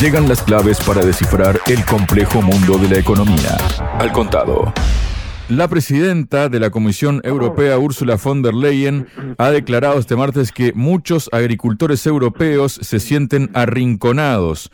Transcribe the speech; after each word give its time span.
Llegan 0.00 0.26
las 0.30 0.42
claves 0.42 0.80
para 0.80 1.04
descifrar 1.04 1.60
el 1.66 1.84
complejo 1.84 2.40
mundo 2.40 2.78
de 2.78 2.88
la 2.88 2.98
economía. 2.98 3.58
Al 3.98 4.10
contado. 4.12 4.72
La 5.50 5.68
presidenta 5.68 6.48
de 6.48 6.58
la 6.58 6.70
Comisión 6.70 7.20
Europea, 7.22 7.78
Ursula 7.78 8.16
von 8.16 8.40
der 8.40 8.54
Leyen, 8.54 9.08
ha 9.36 9.50
declarado 9.50 9.98
este 9.98 10.16
martes 10.16 10.52
que 10.52 10.72
muchos 10.72 11.28
agricultores 11.32 12.06
europeos 12.06 12.78
se 12.80 12.98
sienten 12.98 13.50
arrinconados 13.52 14.70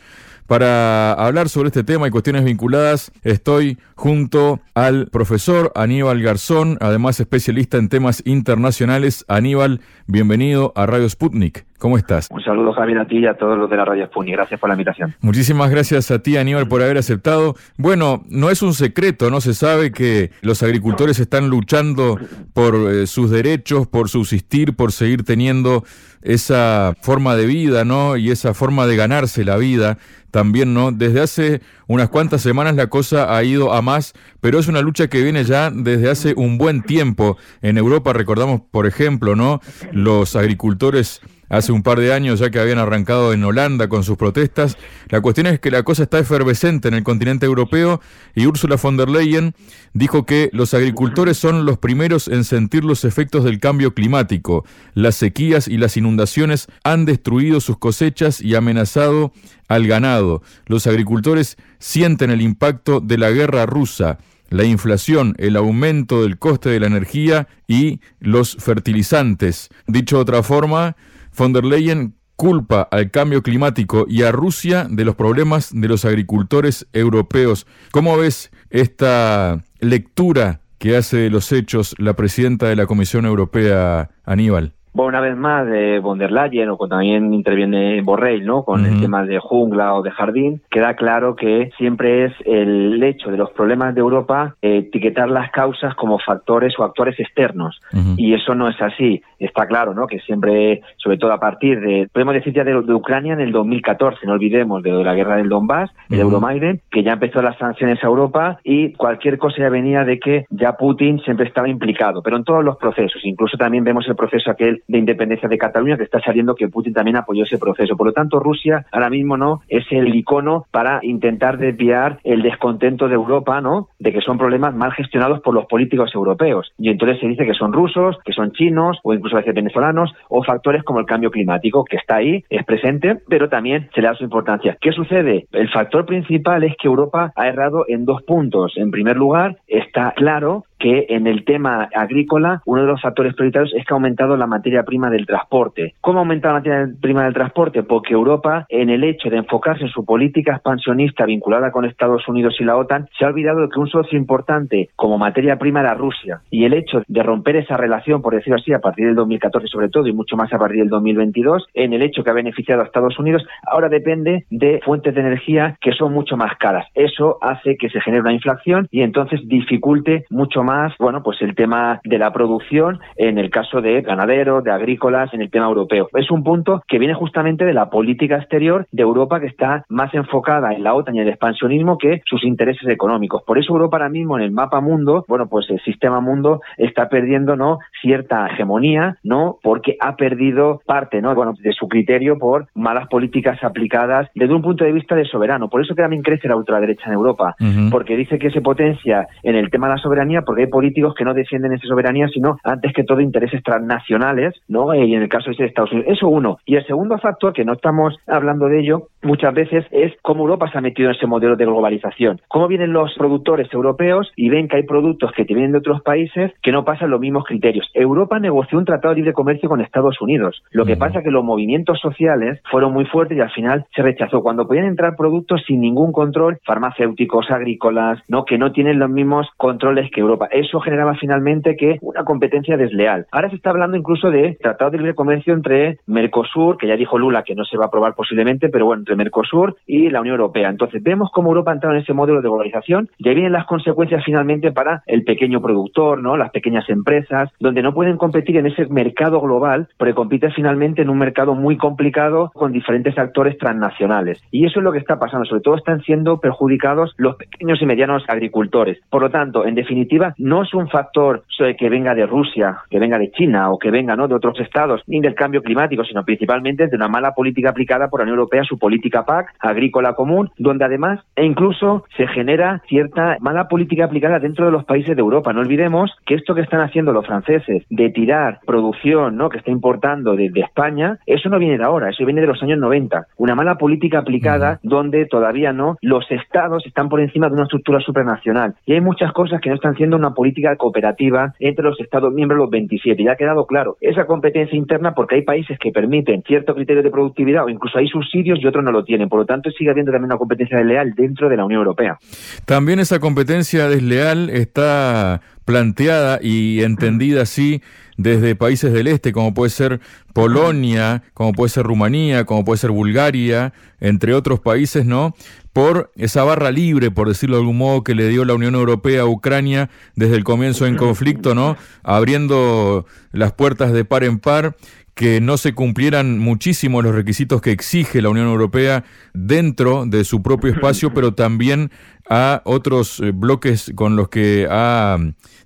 para 0.47 1.11
hablar 1.13 1.49
sobre 1.49 1.67
este 1.67 1.83
tema 1.83 2.07
y 2.07 2.11
cuestiones 2.11 2.45
vinculadas, 2.45 3.11
estoy 3.23 3.77
junto 3.95 4.61
al 4.73 5.07
profesor 5.07 5.71
Aníbal 5.75 6.21
Garzón, 6.21 6.77
además 6.79 7.19
especialista 7.19 7.77
en 7.77 7.89
temas 7.89 8.23
internacionales. 8.25 9.25
Aníbal, 9.27 9.81
bienvenido 10.07 10.71
a 10.75 10.85
Radio 10.85 11.09
Sputnik. 11.09 11.65
¿Cómo 11.77 11.97
estás? 11.97 12.29
Un 12.31 12.41
saludo, 12.43 12.73
Javier, 12.73 12.97
a 12.99 13.05
ti 13.05 13.19
y 13.19 13.27
a 13.27 13.35
todos 13.35 13.57
los 13.57 13.69
de 13.69 13.77
la 13.77 13.85
Radio 13.85 14.07
Sputnik. 14.07 14.35
Gracias 14.35 14.59
por 14.59 14.69
la 14.69 14.75
invitación. 14.75 15.13
Muchísimas 15.21 15.69
gracias 15.69 16.09
a 16.09 16.19
ti, 16.19 16.37
Aníbal, 16.37 16.67
por 16.67 16.81
haber 16.81 16.97
aceptado. 16.97 17.55
Bueno, 17.77 18.23
no 18.29 18.49
es 18.49 18.61
un 18.61 18.73
secreto, 18.73 19.29
¿no? 19.29 19.41
Se 19.41 19.53
sabe 19.53 19.91
que 19.91 20.31
los 20.41 20.63
agricultores 20.63 21.19
están 21.19 21.49
luchando 21.49 22.17
por 22.53 22.75
eh, 22.75 23.05
sus 23.05 23.29
derechos, 23.29 23.85
por 23.87 24.09
subsistir, 24.09 24.75
por 24.75 24.91
seguir 24.91 25.23
teniendo 25.23 25.83
esa 26.23 26.93
forma 27.01 27.35
de 27.35 27.45
vida, 27.45 27.85
¿no? 27.85 28.17
Y 28.17 28.31
esa 28.31 28.53
forma 28.53 28.87
de 28.87 28.95
ganarse 28.95 29.45
la 29.45 29.57
vida 29.57 29.97
también, 30.37 30.71
¿no? 30.71 30.91
Desde 30.91 31.21
hace 31.21 31.61
unas 31.87 32.09
cuantas 32.09 32.43
semanas 32.43 32.75
la 32.75 32.85
cosa 32.85 33.35
ha 33.35 33.43
ido 33.43 33.73
a 33.73 33.81
más, 33.81 34.13
pero 34.39 34.59
es 34.59 34.67
una 34.67 34.81
lucha 34.81 35.07
que 35.07 35.23
viene 35.23 35.43
ya 35.43 35.71
desde 35.71 36.11
hace 36.11 36.35
un 36.37 36.59
buen 36.59 36.83
tiempo. 36.83 37.37
En 37.63 37.79
Europa 37.79 38.13
recordamos, 38.13 38.61
por 38.69 38.85
ejemplo, 38.85 39.35
¿no? 39.35 39.61
Los 39.91 40.35
agricultores 40.35 41.21
hace 41.49 41.71
un 41.71 41.83
par 41.83 41.99
de 41.99 42.13
años 42.13 42.39
ya 42.39 42.49
que 42.49 42.59
habían 42.59 42.79
arrancado 42.79 43.33
en 43.33 43.43
Holanda 43.43 43.87
con 43.89 44.03
sus 44.03 44.17
protestas. 44.17 44.77
La 45.09 45.21
cuestión 45.21 45.47
es 45.47 45.59
que 45.59 45.71
la 45.71 45.83
cosa 45.83 46.03
está 46.03 46.19
efervescente 46.19 46.87
en 46.87 46.93
el 46.93 47.03
continente 47.03 47.45
europeo 47.45 48.01
y 48.35 48.47
Ursula 48.47 48.77
von 48.81 48.97
der 48.97 49.09
Leyen 49.09 49.53
dijo 49.93 50.25
que 50.25 50.49
los 50.53 50.73
agricultores 50.73 51.37
son 51.37 51.65
los 51.65 51.77
primeros 51.77 52.27
en 52.27 52.43
sentir 52.43 52.83
los 52.83 53.05
efectos 53.05 53.43
del 53.43 53.59
cambio 53.59 53.93
climático. 53.93 54.65
Las 54.93 55.15
sequías 55.15 55.67
y 55.67 55.77
las 55.77 55.97
inundaciones 55.97 56.67
han 56.83 57.05
destruido 57.05 57.61
sus 57.61 57.77
cosechas 57.77 58.41
y 58.41 58.55
amenazado 58.55 59.33
al 59.67 59.87
ganado. 59.87 60.41
Los 60.65 60.87
agricultores 60.87 61.57
sienten 61.79 62.31
el 62.31 62.41
impacto 62.41 62.99
de 62.99 63.17
la 63.17 63.31
guerra 63.31 63.65
rusa 63.65 64.17
la 64.49 64.63
inflación, 64.63 65.35
el 65.39 65.57
aumento 65.57 66.21
del 66.21 66.37
coste 66.37 66.69
de 66.69 66.79
la 66.79 66.87
energía 66.87 67.47
y 67.67 67.99
los 68.19 68.55
fertilizantes. 68.55 69.69
Dicho 69.87 70.17
de 70.17 70.21
otra 70.21 70.43
forma, 70.43 70.95
von 71.37 71.53
der 71.53 71.63
Leyen 71.63 72.15
culpa 72.35 72.81
al 72.91 73.11
cambio 73.11 73.41
climático 73.41 74.05
y 74.07 74.23
a 74.23 74.31
Rusia 74.31 74.87
de 74.89 75.05
los 75.05 75.15
problemas 75.15 75.69
de 75.73 75.87
los 75.87 76.05
agricultores 76.05 76.87
europeos. 76.93 77.65
¿Cómo 77.91 78.17
ves 78.17 78.51
esta 78.69 79.63
lectura 79.79 80.61
que 80.77 80.97
hace 80.97 81.17
de 81.17 81.29
los 81.29 81.51
hechos 81.51 81.95
la 81.97 82.15
presidenta 82.15 82.67
de 82.67 82.75
la 82.75 82.85
Comisión 82.85 83.25
Europea, 83.25 84.11
Aníbal? 84.23 84.76
Bueno, 84.93 85.09
una 85.09 85.21
vez 85.21 85.37
más 85.37 85.67
de 85.67 85.99
von 85.99 86.17
der 86.17 86.31
Leyen 86.31 86.69
o 86.69 86.77
también 86.87 87.33
interviene 87.33 88.01
Borrell, 88.01 88.45
¿no? 88.45 88.63
Con 88.63 88.85
el 88.85 88.99
tema 88.99 89.23
de 89.23 89.39
jungla 89.39 89.93
o 89.93 90.01
de 90.01 90.11
jardín, 90.11 90.61
queda 90.71 90.95
claro 90.95 91.35
que 91.35 91.69
siempre 91.77 92.25
es 92.25 92.33
el 92.45 93.01
hecho 93.03 93.29
de 93.29 93.37
los 93.37 93.51
problemas 93.51 93.93
de 93.93 94.01
Europa 94.01 94.55
etiquetar 94.61 95.29
las 95.29 95.51
causas 95.51 95.93
como 95.95 96.17
factores 96.19 96.73
o 96.79 96.83
actores 96.83 97.19
externos. 97.19 97.79
Y 98.17 98.33
eso 98.33 98.55
no 98.55 98.69
es 98.69 98.81
así. 98.81 99.21
Está 99.39 99.67
claro, 99.67 99.93
¿no? 99.93 100.07
Que 100.07 100.19
siempre, 100.19 100.81
sobre 100.97 101.17
todo 101.17 101.31
a 101.31 101.39
partir 101.39 101.79
de, 101.79 102.09
podemos 102.11 102.33
decir 102.33 102.53
ya 102.53 102.63
de, 102.63 102.77
Ucrania 102.77 103.33
en 103.33 103.41
el 103.41 103.51
2014, 103.51 104.25
no 104.25 104.33
olvidemos 104.33 104.81
de 104.81 104.91
la 104.91 105.13
guerra 105.13 105.35
del 105.35 105.49
Donbass, 105.49 105.91
el 106.09 106.21
Euromaiden, 106.21 106.81
que 106.89 107.03
ya 107.03 107.13
empezó 107.13 107.41
las 107.41 107.57
sanciones 107.57 108.03
a 108.03 108.07
Europa 108.07 108.59
y 108.63 108.93
cualquier 108.93 109.37
cosa 109.37 109.57
ya 109.59 109.69
venía 109.69 110.03
de 110.03 110.19
que 110.19 110.45
ya 110.49 110.73
Putin 110.73 111.19
siempre 111.19 111.47
estaba 111.47 111.69
implicado, 111.69 112.21
pero 112.23 112.37
en 112.37 112.43
todos 112.43 112.63
los 112.63 112.77
procesos. 112.77 113.23
Incluso 113.23 113.57
también 113.57 113.83
vemos 113.83 114.07
el 114.07 114.15
proceso 114.15 114.49
aquel 114.49 114.76
de 114.87 114.97
independencia 114.97 115.49
de 115.49 115.57
Cataluña, 115.57 115.97
que 115.97 116.03
está 116.03 116.19
saliendo 116.19 116.55
que 116.55 116.67
Putin 116.67 116.93
también 116.93 117.17
apoyó 117.17 117.43
ese 117.43 117.57
proceso. 117.57 117.95
Por 117.95 118.07
lo 118.07 118.13
tanto, 118.13 118.39
Rusia 118.39 118.85
ahora 118.91 119.09
mismo 119.09 119.37
no 119.37 119.61
es 119.67 119.85
el 119.91 120.13
icono 120.15 120.65
para 120.71 120.99
intentar 121.03 121.57
desviar 121.57 122.19
el 122.23 122.41
descontento 122.41 123.07
de 123.07 123.15
Europa, 123.15 123.61
¿no? 123.61 123.89
De 123.99 124.11
que 124.11 124.21
son 124.21 124.37
problemas 124.37 124.75
mal 124.75 124.91
gestionados 124.93 125.41
por 125.41 125.53
los 125.53 125.65
políticos 125.65 126.11
europeos. 126.13 126.71
Y 126.77 126.89
entonces 126.89 127.19
se 127.19 127.27
dice 127.27 127.45
que 127.45 127.53
son 127.53 127.73
rusos, 127.73 128.17
que 128.23 128.33
son 128.33 128.51
chinos 128.51 128.99
o 129.03 129.13
incluso 129.13 129.35
a 129.35 129.39
veces 129.39 129.55
venezolanos 129.55 130.13
o 130.29 130.43
factores 130.43 130.83
como 130.83 130.99
el 130.99 131.05
cambio 131.05 131.31
climático, 131.31 131.83
que 131.83 131.97
está 131.97 132.15
ahí, 132.15 132.43
es 132.49 132.65
presente, 132.65 133.17
pero 133.27 133.49
también 133.49 133.89
se 133.93 134.01
le 134.01 134.07
da 134.07 134.15
su 134.15 134.23
importancia. 134.23 134.77
¿Qué 134.79 134.91
sucede? 134.91 135.47
El 135.51 135.69
factor 135.69 136.05
principal 136.05 136.63
es 136.63 136.75
que 136.77 136.87
Europa 136.87 137.31
ha 137.35 137.47
errado 137.47 137.85
en 137.87 138.05
dos 138.05 138.23
puntos. 138.23 138.73
En 138.77 138.91
primer 138.91 139.17
lugar, 139.17 139.57
está 139.67 140.13
claro 140.15 140.63
que 140.79 141.07
en 141.09 141.27
el 141.27 141.45
tema 141.45 141.89
agrícola 141.93 142.61
uno 142.65 142.81
de 142.81 142.87
los 142.87 143.01
factores 143.01 143.33
prioritarios 143.33 143.73
es 143.73 143.85
que 143.85 143.93
ha 143.93 143.95
aumentado 143.95 144.37
la 144.37 144.47
materia 144.47 144.83
prima 144.83 145.09
del 145.09 145.25
transporte. 145.25 145.95
¿Cómo 146.01 146.19
ha 146.19 146.21
aumentado 146.21 146.55
la 146.55 146.59
materia 146.59 146.95
prima 147.01 147.23
del 147.23 147.33
transporte? 147.33 147.83
Porque 147.83 148.13
Europa, 148.13 148.65
en 148.69 148.89
el 148.89 149.03
hecho 149.03 149.29
de 149.29 149.37
enfocarse 149.37 149.83
en 149.83 149.89
su 149.89 150.05
política 150.05 150.53
expansionista 150.53 151.25
vinculada 151.25 151.71
con 151.71 151.85
Estados 151.85 152.27
Unidos 152.27 152.55
y 152.59 152.63
la 152.63 152.77
OTAN, 152.77 153.07
se 153.17 153.25
ha 153.25 153.29
olvidado 153.29 153.61
de 153.61 153.69
que 153.69 153.79
un 153.79 153.87
socio 153.87 154.17
importante 154.17 154.89
como 154.95 155.17
materia 155.17 155.57
prima 155.57 155.81
era 155.81 155.93
Rusia. 155.93 156.41
Y 156.51 156.65
el 156.65 156.73
hecho 156.73 157.01
de 157.07 157.23
romper 157.23 157.57
esa 157.57 157.77
relación, 157.77 158.21
por 158.21 158.35
decirlo 158.35 158.57
así, 158.59 158.73
a 158.73 158.79
partir 158.79 159.07
del 159.07 159.15
2014 159.15 159.67
sobre 159.67 159.89
todo 159.89 160.07
y 160.07 160.13
mucho 160.13 160.35
más 160.35 160.51
a 160.53 160.57
partir 160.57 160.79
del 160.79 160.89
2022, 160.89 161.67
en 161.73 161.93
el 161.93 162.01
hecho 162.01 162.23
que 162.23 162.29
ha 162.29 162.33
beneficiado 162.33 162.81
a 162.81 162.85
Estados 162.85 163.17
Unidos, 163.19 163.45
ahora 163.65 163.89
depende 163.89 164.45
de 164.49 164.79
fuentes 164.83 165.13
de 165.13 165.21
energía 165.21 165.77
que 165.81 165.91
son 165.91 166.13
mucho 166.13 166.37
más 166.37 166.57
caras. 166.57 166.87
Eso 166.93 167.37
hace 167.41 167.77
que 167.77 167.89
se 167.89 168.01
genere 168.01 168.21
una 168.21 168.33
inflación 168.33 168.87
y 168.91 169.01
entonces 169.01 169.41
dificulte 169.45 170.25
mucho 170.29 170.63
más, 170.63 170.66
bueno, 170.99 171.23
pues 171.23 171.41
el 171.41 171.55
tema 171.55 171.99
de 172.03 172.17
la 172.17 172.31
producción 172.31 172.99
en 173.15 173.37
el 173.37 173.49
caso 173.49 173.81
de 173.81 174.01
ganaderos, 174.01 174.63
de 174.63 174.71
agrícolas, 174.71 175.33
en 175.33 175.41
el 175.41 175.49
tema 175.49 175.67
europeo. 175.67 176.09
Es 176.15 176.29
un 176.31 176.43
punto 176.43 176.83
que 176.87 176.99
viene 176.99 177.13
justamente 177.13 177.65
de 177.65 177.73
la 177.73 177.89
política 177.89 178.37
exterior 178.37 178.87
de 178.91 179.03
Europa 179.03 179.39
que 179.39 179.47
está 179.47 179.85
más 179.89 180.13
enfocada 180.13 180.73
en 180.73 180.83
la 180.83 180.93
OTAN 180.93 181.15
y 181.15 181.19
el 181.19 181.29
expansionismo 181.29 181.97
que 181.97 182.21
sus 182.25 182.43
intereses 182.43 182.87
económicos. 182.87 183.43
Por 183.45 183.57
eso 183.57 183.73
Europa 183.73 183.97
ahora 183.97 184.09
mismo 184.09 184.37
en 184.37 184.43
el 184.43 184.51
mapa 184.51 184.81
mundo, 184.81 185.25
bueno, 185.27 185.47
pues 185.47 185.69
el 185.69 185.79
sistema 185.81 186.19
mundo 186.19 186.61
está 186.77 187.09
perdiendo, 187.09 187.55
¿no? 187.55 187.79
cierta 188.01 188.47
hegemonía, 188.47 189.17
¿no? 189.23 189.57
Porque 189.61 189.97
ha 189.99 190.15
perdido 190.15 190.81
parte, 190.85 191.21
¿no? 191.21 191.33
Bueno, 191.35 191.53
de 191.59 191.71
su 191.73 191.87
criterio 191.87 192.37
por 192.37 192.67
malas 192.75 193.07
políticas 193.07 193.63
aplicadas 193.63 194.29
desde 194.35 194.53
un 194.53 194.61
punto 194.61 194.83
de 194.83 194.91
vista 194.91 195.15
de 195.15 195.25
soberano. 195.25 195.69
Por 195.69 195.81
eso 195.81 195.95
que 195.95 196.01
también 196.01 196.23
crece 196.23 196.47
la 196.47 196.55
ultraderecha 196.55 197.07
en 197.07 197.13
Europa, 197.13 197.55
porque 197.91 198.15
dice 198.15 198.39
que 198.39 198.51
se 198.51 198.61
potencia 198.61 199.27
en 199.43 199.55
el 199.55 199.69
tema 199.69 199.87
de 199.87 199.95
la 199.95 200.01
soberanía 200.01 200.41
porque 200.41 200.56
hay 200.61 200.67
políticos 200.67 201.13
que 201.15 201.25
no 201.25 201.33
defienden 201.33 201.73
esa 201.73 201.87
soberanía, 201.87 202.27
sino 202.27 202.57
antes 202.63 202.93
que 202.93 203.03
todo 203.03 203.21
intereses 203.21 203.63
transnacionales, 203.63 204.55
¿no? 204.67 204.93
Y 204.93 205.13
en 205.13 205.21
el 205.21 205.29
caso 205.29 205.51
de 205.51 205.65
Estados 205.65 205.91
Unidos. 205.91 206.11
Eso 206.11 206.27
uno. 206.27 206.57
Y 206.65 206.75
el 206.75 206.85
segundo 206.85 207.17
factor, 207.17 207.53
que 207.53 207.65
no 207.65 207.73
estamos 207.73 208.15
hablando 208.27 208.67
de 208.67 208.79
ello 208.79 209.07
muchas 209.21 209.53
veces, 209.53 209.85
es 209.91 210.13
cómo 210.21 210.41
Europa 210.41 210.69
se 210.71 210.77
ha 210.77 210.81
metido 210.81 211.09
en 211.09 211.15
ese 211.15 211.27
modelo 211.27 211.55
de 211.55 211.65
globalización. 211.65 212.41
Cómo 212.47 212.67
vienen 212.67 212.93
los 212.93 213.13
productores 213.17 213.71
europeos 213.73 214.31
y 214.35 214.49
ven 214.49 214.67
que 214.67 214.77
hay 214.77 214.83
productos 214.83 215.31
que 215.31 215.43
vienen 215.43 215.71
de 215.71 215.79
otros 215.79 216.01
países 216.01 216.51
que 216.61 216.71
no 216.71 216.85
pasan 216.85 217.09
los 217.09 217.19
mismos 217.19 217.45
criterios. 217.45 217.89
Europa 217.93 218.39
negoció 218.39 218.77
un 218.77 218.85
tratado 218.85 219.13
de 219.13 219.21
libre 219.21 219.33
comercio 219.33 219.69
con 219.69 219.81
Estados 219.81 220.21
Unidos. 220.21 220.63
Lo 220.71 220.85
que 220.85 220.97
pasa 220.97 221.19
es 221.19 221.23
que 221.23 221.31
los 221.31 221.43
movimientos 221.43 221.99
sociales 221.99 222.59
fueron 222.69 222.93
muy 222.93 223.05
fuertes 223.05 223.37
y 223.37 223.41
al 223.41 223.51
final 223.51 223.85
se 223.95 224.01
rechazó. 224.01 224.41
Cuando 224.41 224.67
podían 224.67 224.85
entrar 224.85 225.15
productos 225.15 225.63
sin 225.65 225.81
ningún 225.81 226.11
control, 226.11 226.59
farmacéuticos, 226.65 227.49
agrícolas, 227.51 228.19
¿no? 228.27 228.45
que 228.45 228.57
no 228.57 228.71
tienen 228.71 228.99
los 228.99 229.09
mismos 229.09 229.47
controles 229.57 230.09
que 230.11 230.21
Europa. 230.21 230.46
Eso 230.51 230.79
generaba 230.79 231.15
finalmente 231.15 231.75
que 231.75 231.97
una 232.01 232.23
competencia 232.23 232.77
desleal. 232.77 233.27
Ahora 233.31 233.49
se 233.49 233.55
está 233.55 233.69
hablando 233.69 233.97
incluso 233.97 234.29
de 234.31 234.57
tratado 234.61 234.91
de 234.91 234.97
libre 234.97 235.15
comercio 235.15 235.53
entre 235.53 235.99
Mercosur, 236.05 236.77
que 236.77 236.87
ya 236.87 236.95
dijo 236.95 237.17
Lula 237.17 237.43
que 237.43 237.55
no 237.55 237.65
se 237.65 237.77
va 237.77 237.85
a 237.85 237.87
aprobar 237.87 238.15
posiblemente, 238.15 238.69
pero 238.69 238.85
bueno, 238.85 239.01
entre 239.01 239.15
Mercosur 239.15 239.77
y 239.85 240.09
la 240.09 240.21
Unión 240.21 240.35
Europea. 240.35 240.69
Entonces 240.69 241.03
vemos 241.03 241.29
cómo 241.31 241.49
Europa 241.49 241.71
ha 241.71 241.75
entrado 241.75 241.95
en 241.95 242.01
ese 242.01 242.13
modelo 242.13 242.41
de 242.41 242.47
globalización 242.47 243.09
y 243.17 243.29
ahí 243.29 243.35
vienen 243.35 243.53
las 243.53 243.65
consecuencias 243.65 244.23
finalmente 244.25 244.71
para 244.71 245.03
el 245.05 245.23
pequeño 245.23 245.61
productor, 245.61 246.21
¿no? 246.21 246.37
las 246.37 246.51
pequeñas 246.51 246.89
empresas, 246.89 247.49
donde 247.59 247.81
no 247.81 247.93
pueden 247.93 248.17
competir 248.17 248.57
en 248.57 248.67
ese 248.67 248.85
mercado 248.87 249.41
global, 249.41 249.87
porque 249.97 250.13
compiten 250.13 250.51
finalmente 250.51 251.01
en 251.01 251.09
un 251.09 251.17
mercado 251.17 251.55
muy 251.55 251.77
complicado 251.77 252.51
con 252.53 252.71
diferentes 252.71 253.17
actores 253.17 253.57
transnacionales. 253.57 254.41
Y 254.51 254.65
eso 254.65 254.79
es 254.79 254.83
lo 254.83 254.91
que 254.91 254.99
está 254.99 255.19
pasando. 255.19 255.45
Sobre 255.45 255.61
todo 255.61 255.75
están 255.75 256.01
siendo 256.01 256.39
perjudicados 256.39 257.13
los 257.17 257.35
pequeños 257.35 257.81
y 257.81 257.85
medianos 257.85 258.23
agricultores. 258.27 258.99
Por 259.09 259.21
lo 259.21 259.29
tanto, 259.29 259.65
en 259.65 259.75
definitiva, 259.75 260.33
no 260.37 260.63
es 260.63 260.73
un 260.73 260.87
factor 260.89 261.43
que 261.77 261.89
venga 261.89 262.13
de 262.13 262.25
Rusia, 262.25 262.79
que 262.89 262.99
venga 262.99 263.17
de 263.17 263.31
China 263.31 263.71
o 263.71 263.79
que 263.79 263.91
venga 263.91 264.15
¿no? 264.15 264.27
de 264.27 264.35
otros 264.35 264.59
estados, 264.59 265.01
ni 265.07 265.19
del 265.19 265.35
cambio 265.35 265.61
climático, 265.61 266.03
sino 266.03 266.23
principalmente 266.23 266.87
de 266.87 266.95
una 266.95 267.07
mala 267.07 267.31
política 267.31 267.69
aplicada 267.69 268.09
por 268.09 268.19
la 268.19 268.23
Unión 268.23 268.39
Europea, 268.39 268.63
su 268.63 268.77
política 268.77 269.25
PAC, 269.25 269.53
agrícola 269.59 270.13
común, 270.13 270.51
donde 270.57 270.85
además 270.85 271.19
e 271.35 271.45
incluso 271.45 272.05
se 272.15 272.27
genera 272.27 272.81
cierta 272.87 273.37
mala 273.39 273.67
política 273.67 274.05
aplicada 274.05 274.39
dentro 274.39 274.65
de 274.65 274.71
los 274.71 274.85
países 274.85 275.15
de 275.15 275.21
Europa. 275.21 275.53
No 275.53 275.61
olvidemos 275.61 276.11
que 276.25 276.35
esto 276.35 276.55
que 276.55 276.61
están 276.61 276.81
haciendo 276.81 277.11
los 277.11 277.25
franceses 277.25 277.83
de 277.89 278.09
tirar 278.09 278.59
producción 278.65 279.37
¿no? 279.37 279.49
que 279.49 279.57
está 279.57 279.71
importando 279.71 280.35
desde 280.35 280.61
España, 280.61 281.17
eso 281.25 281.49
no 281.49 281.59
viene 281.59 281.77
de 281.77 281.83
ahora, 281.83 282.09
eso 282.09 282.25
viene 282.25 282.41
de 282.41 282.47
los 282.47 282.61
años 282.61 282.79
90. 282.79 283.27
Una 283.37 283.55
mala 283.55 283.77
política 283.77 284.19
aplicada 284.19 284.79
donde 284.83 285.25
todavía 285.25 285.73
no 285.73 285.97
los 286.01 286.29
estados 286.31 286.85
están 286.85 287.09
por 287.09 287.19
encima 287.19 287.47
de 287.47 287.53
una 287.53 287.63
estructura 287.63 287.99
supranacional. 287.99 288.75
Y 288.85 288.93
hay 288.93 289.01
muchas 289.01 289.31
cosas 289.33 289.61
que 289.61 289.69
no 289.69 289.75
están 289.75 289.95
siendo 289.95 290.17
una 290.17 290.26
política 290.33 290.75
cooperativa 290.75 291.53
entre 291.59 291.83
los 291.83 291.99
estados 291.99 292.33
miembros, 292.33 292.59
los 292.59 292.69
27. 292.69 293.23
Ya 293.23 293.33
ha 293.33 293.35
quedado 293.35 293.65
claro. 293.65 293.97
Esa 294.01 294.25
competencia 294.25 294.77
interna 294.77 295.13
porque 295.13 295.35
hay 295.35 295.41
países 295.43 295.77
que 295.79 295.91
permiten 295.91 296.43
cierto 296.43 296.75
criterio 296.75 297.03
de 297.03 297.11
productividad 297.11 297.65
o 297.65 297.69
incluso 297.69 297.97
hay 297.97 298.07
subsidios 298.07 298.59
y 298.61 298.67
otros 298.67 298.83
no 298.83 298.91
lo 298.91 299.03
tienen. 299.03 299.29
Por 299.29 299.39
lo 299.39 299.45
tanto, 299.45 299.69
sigue 299.71 299.89
habiendo 299.89 300.11
también 300.11 300.31
una 300.31 300.37
competencia 300.37 300.77
desleal 300.77 301.13
dentro 301.13 301.49
de 301.49 301.57
la 301.57 301.65
Unión 301.65 301.79
Europea. 301.79 302.17
También 302.65 302.99
esa 302.99 303.19
competencia 303.19 303.87
desleal 303.87 304.49
está 304.49 305.41
planteada 305.65 306.39
y 306.41 306.81
entendida 306.81 307.41
así 307.41 307.81
desde 308.17 308.55
países 308.55 308.91
del 308.91 309.07
este, 309.07 309.31
como 309.31 309.53
puede 309.53 309.69
ser 309.69 310.01
Polonia, 310.33 311.23
como 311.33 311.53
puede 311.53 311.69
ser 311.69 311.85
Rumanía, 311.85 312.45
como 312.45 312.65
puede 312.65 312.79
ser 312.79 312.91
Bulgaria, 312.91 313.73
entre 313.99 314.33
otros 314.33 314.59
países, 314.59 315.05
¿no? 315.05 315.35
Por 315.71 316.11
esa 316.15 316.43
barra 316.43 316.71
libre, 316.71 317.11
por 317.11 317.27
decirlo 317.27 317.57
de 317.57 317.61
algún 317.61 317.77
modo, 317.77 318.03
que 318.03 318.15
le 318.15 318.27
dio 318.27 318.43
la 318.43 318.55
Unión 318.55 318.73
Europea 318.73 319.21
a 319.21 319.27
Ucrania 319.27 319.89
desde 320.15 320.35
el 320.35 320.43
comienzo 320.43 320.85
del 320.85 320.97
conflicto, 320.97 321.53
¿no? 321.53 321.77
Abriendo 322.03 323.05
las 323.31 323.53
puertas 323.53 323.93
de 323.93 324.03
par 324.03 324.23
en 324.23 324.39
par 324.39 324.75
que 325.17 325.41
no 325.41 325.57
se 325.57 325.73
cumplieran 325.73 326.37
muchísimo 326.37 327.01
los 327.01 327.15
requisitos 327.15 327.59
que 327.59 327.71
exige 327.71 328.21
la 328.21 328.29
Unión 328.29 328.45
Europea 328.45 329.03
dentro 329.33 330.05
de 330.05 330.23
su 330.23 330.43
propio 330.43 330.71
espacio, 330.71 331.11
pero 331.11 331.33
también 331.33 331.89
a 332.29 332.61
otros 332.65 333.19
eh, 333.19 333.31
bloques 333.33 333.91
con 333.95 334.15
los 334.15 334.29
que 334.29 334.67
ha, 334.69 335.17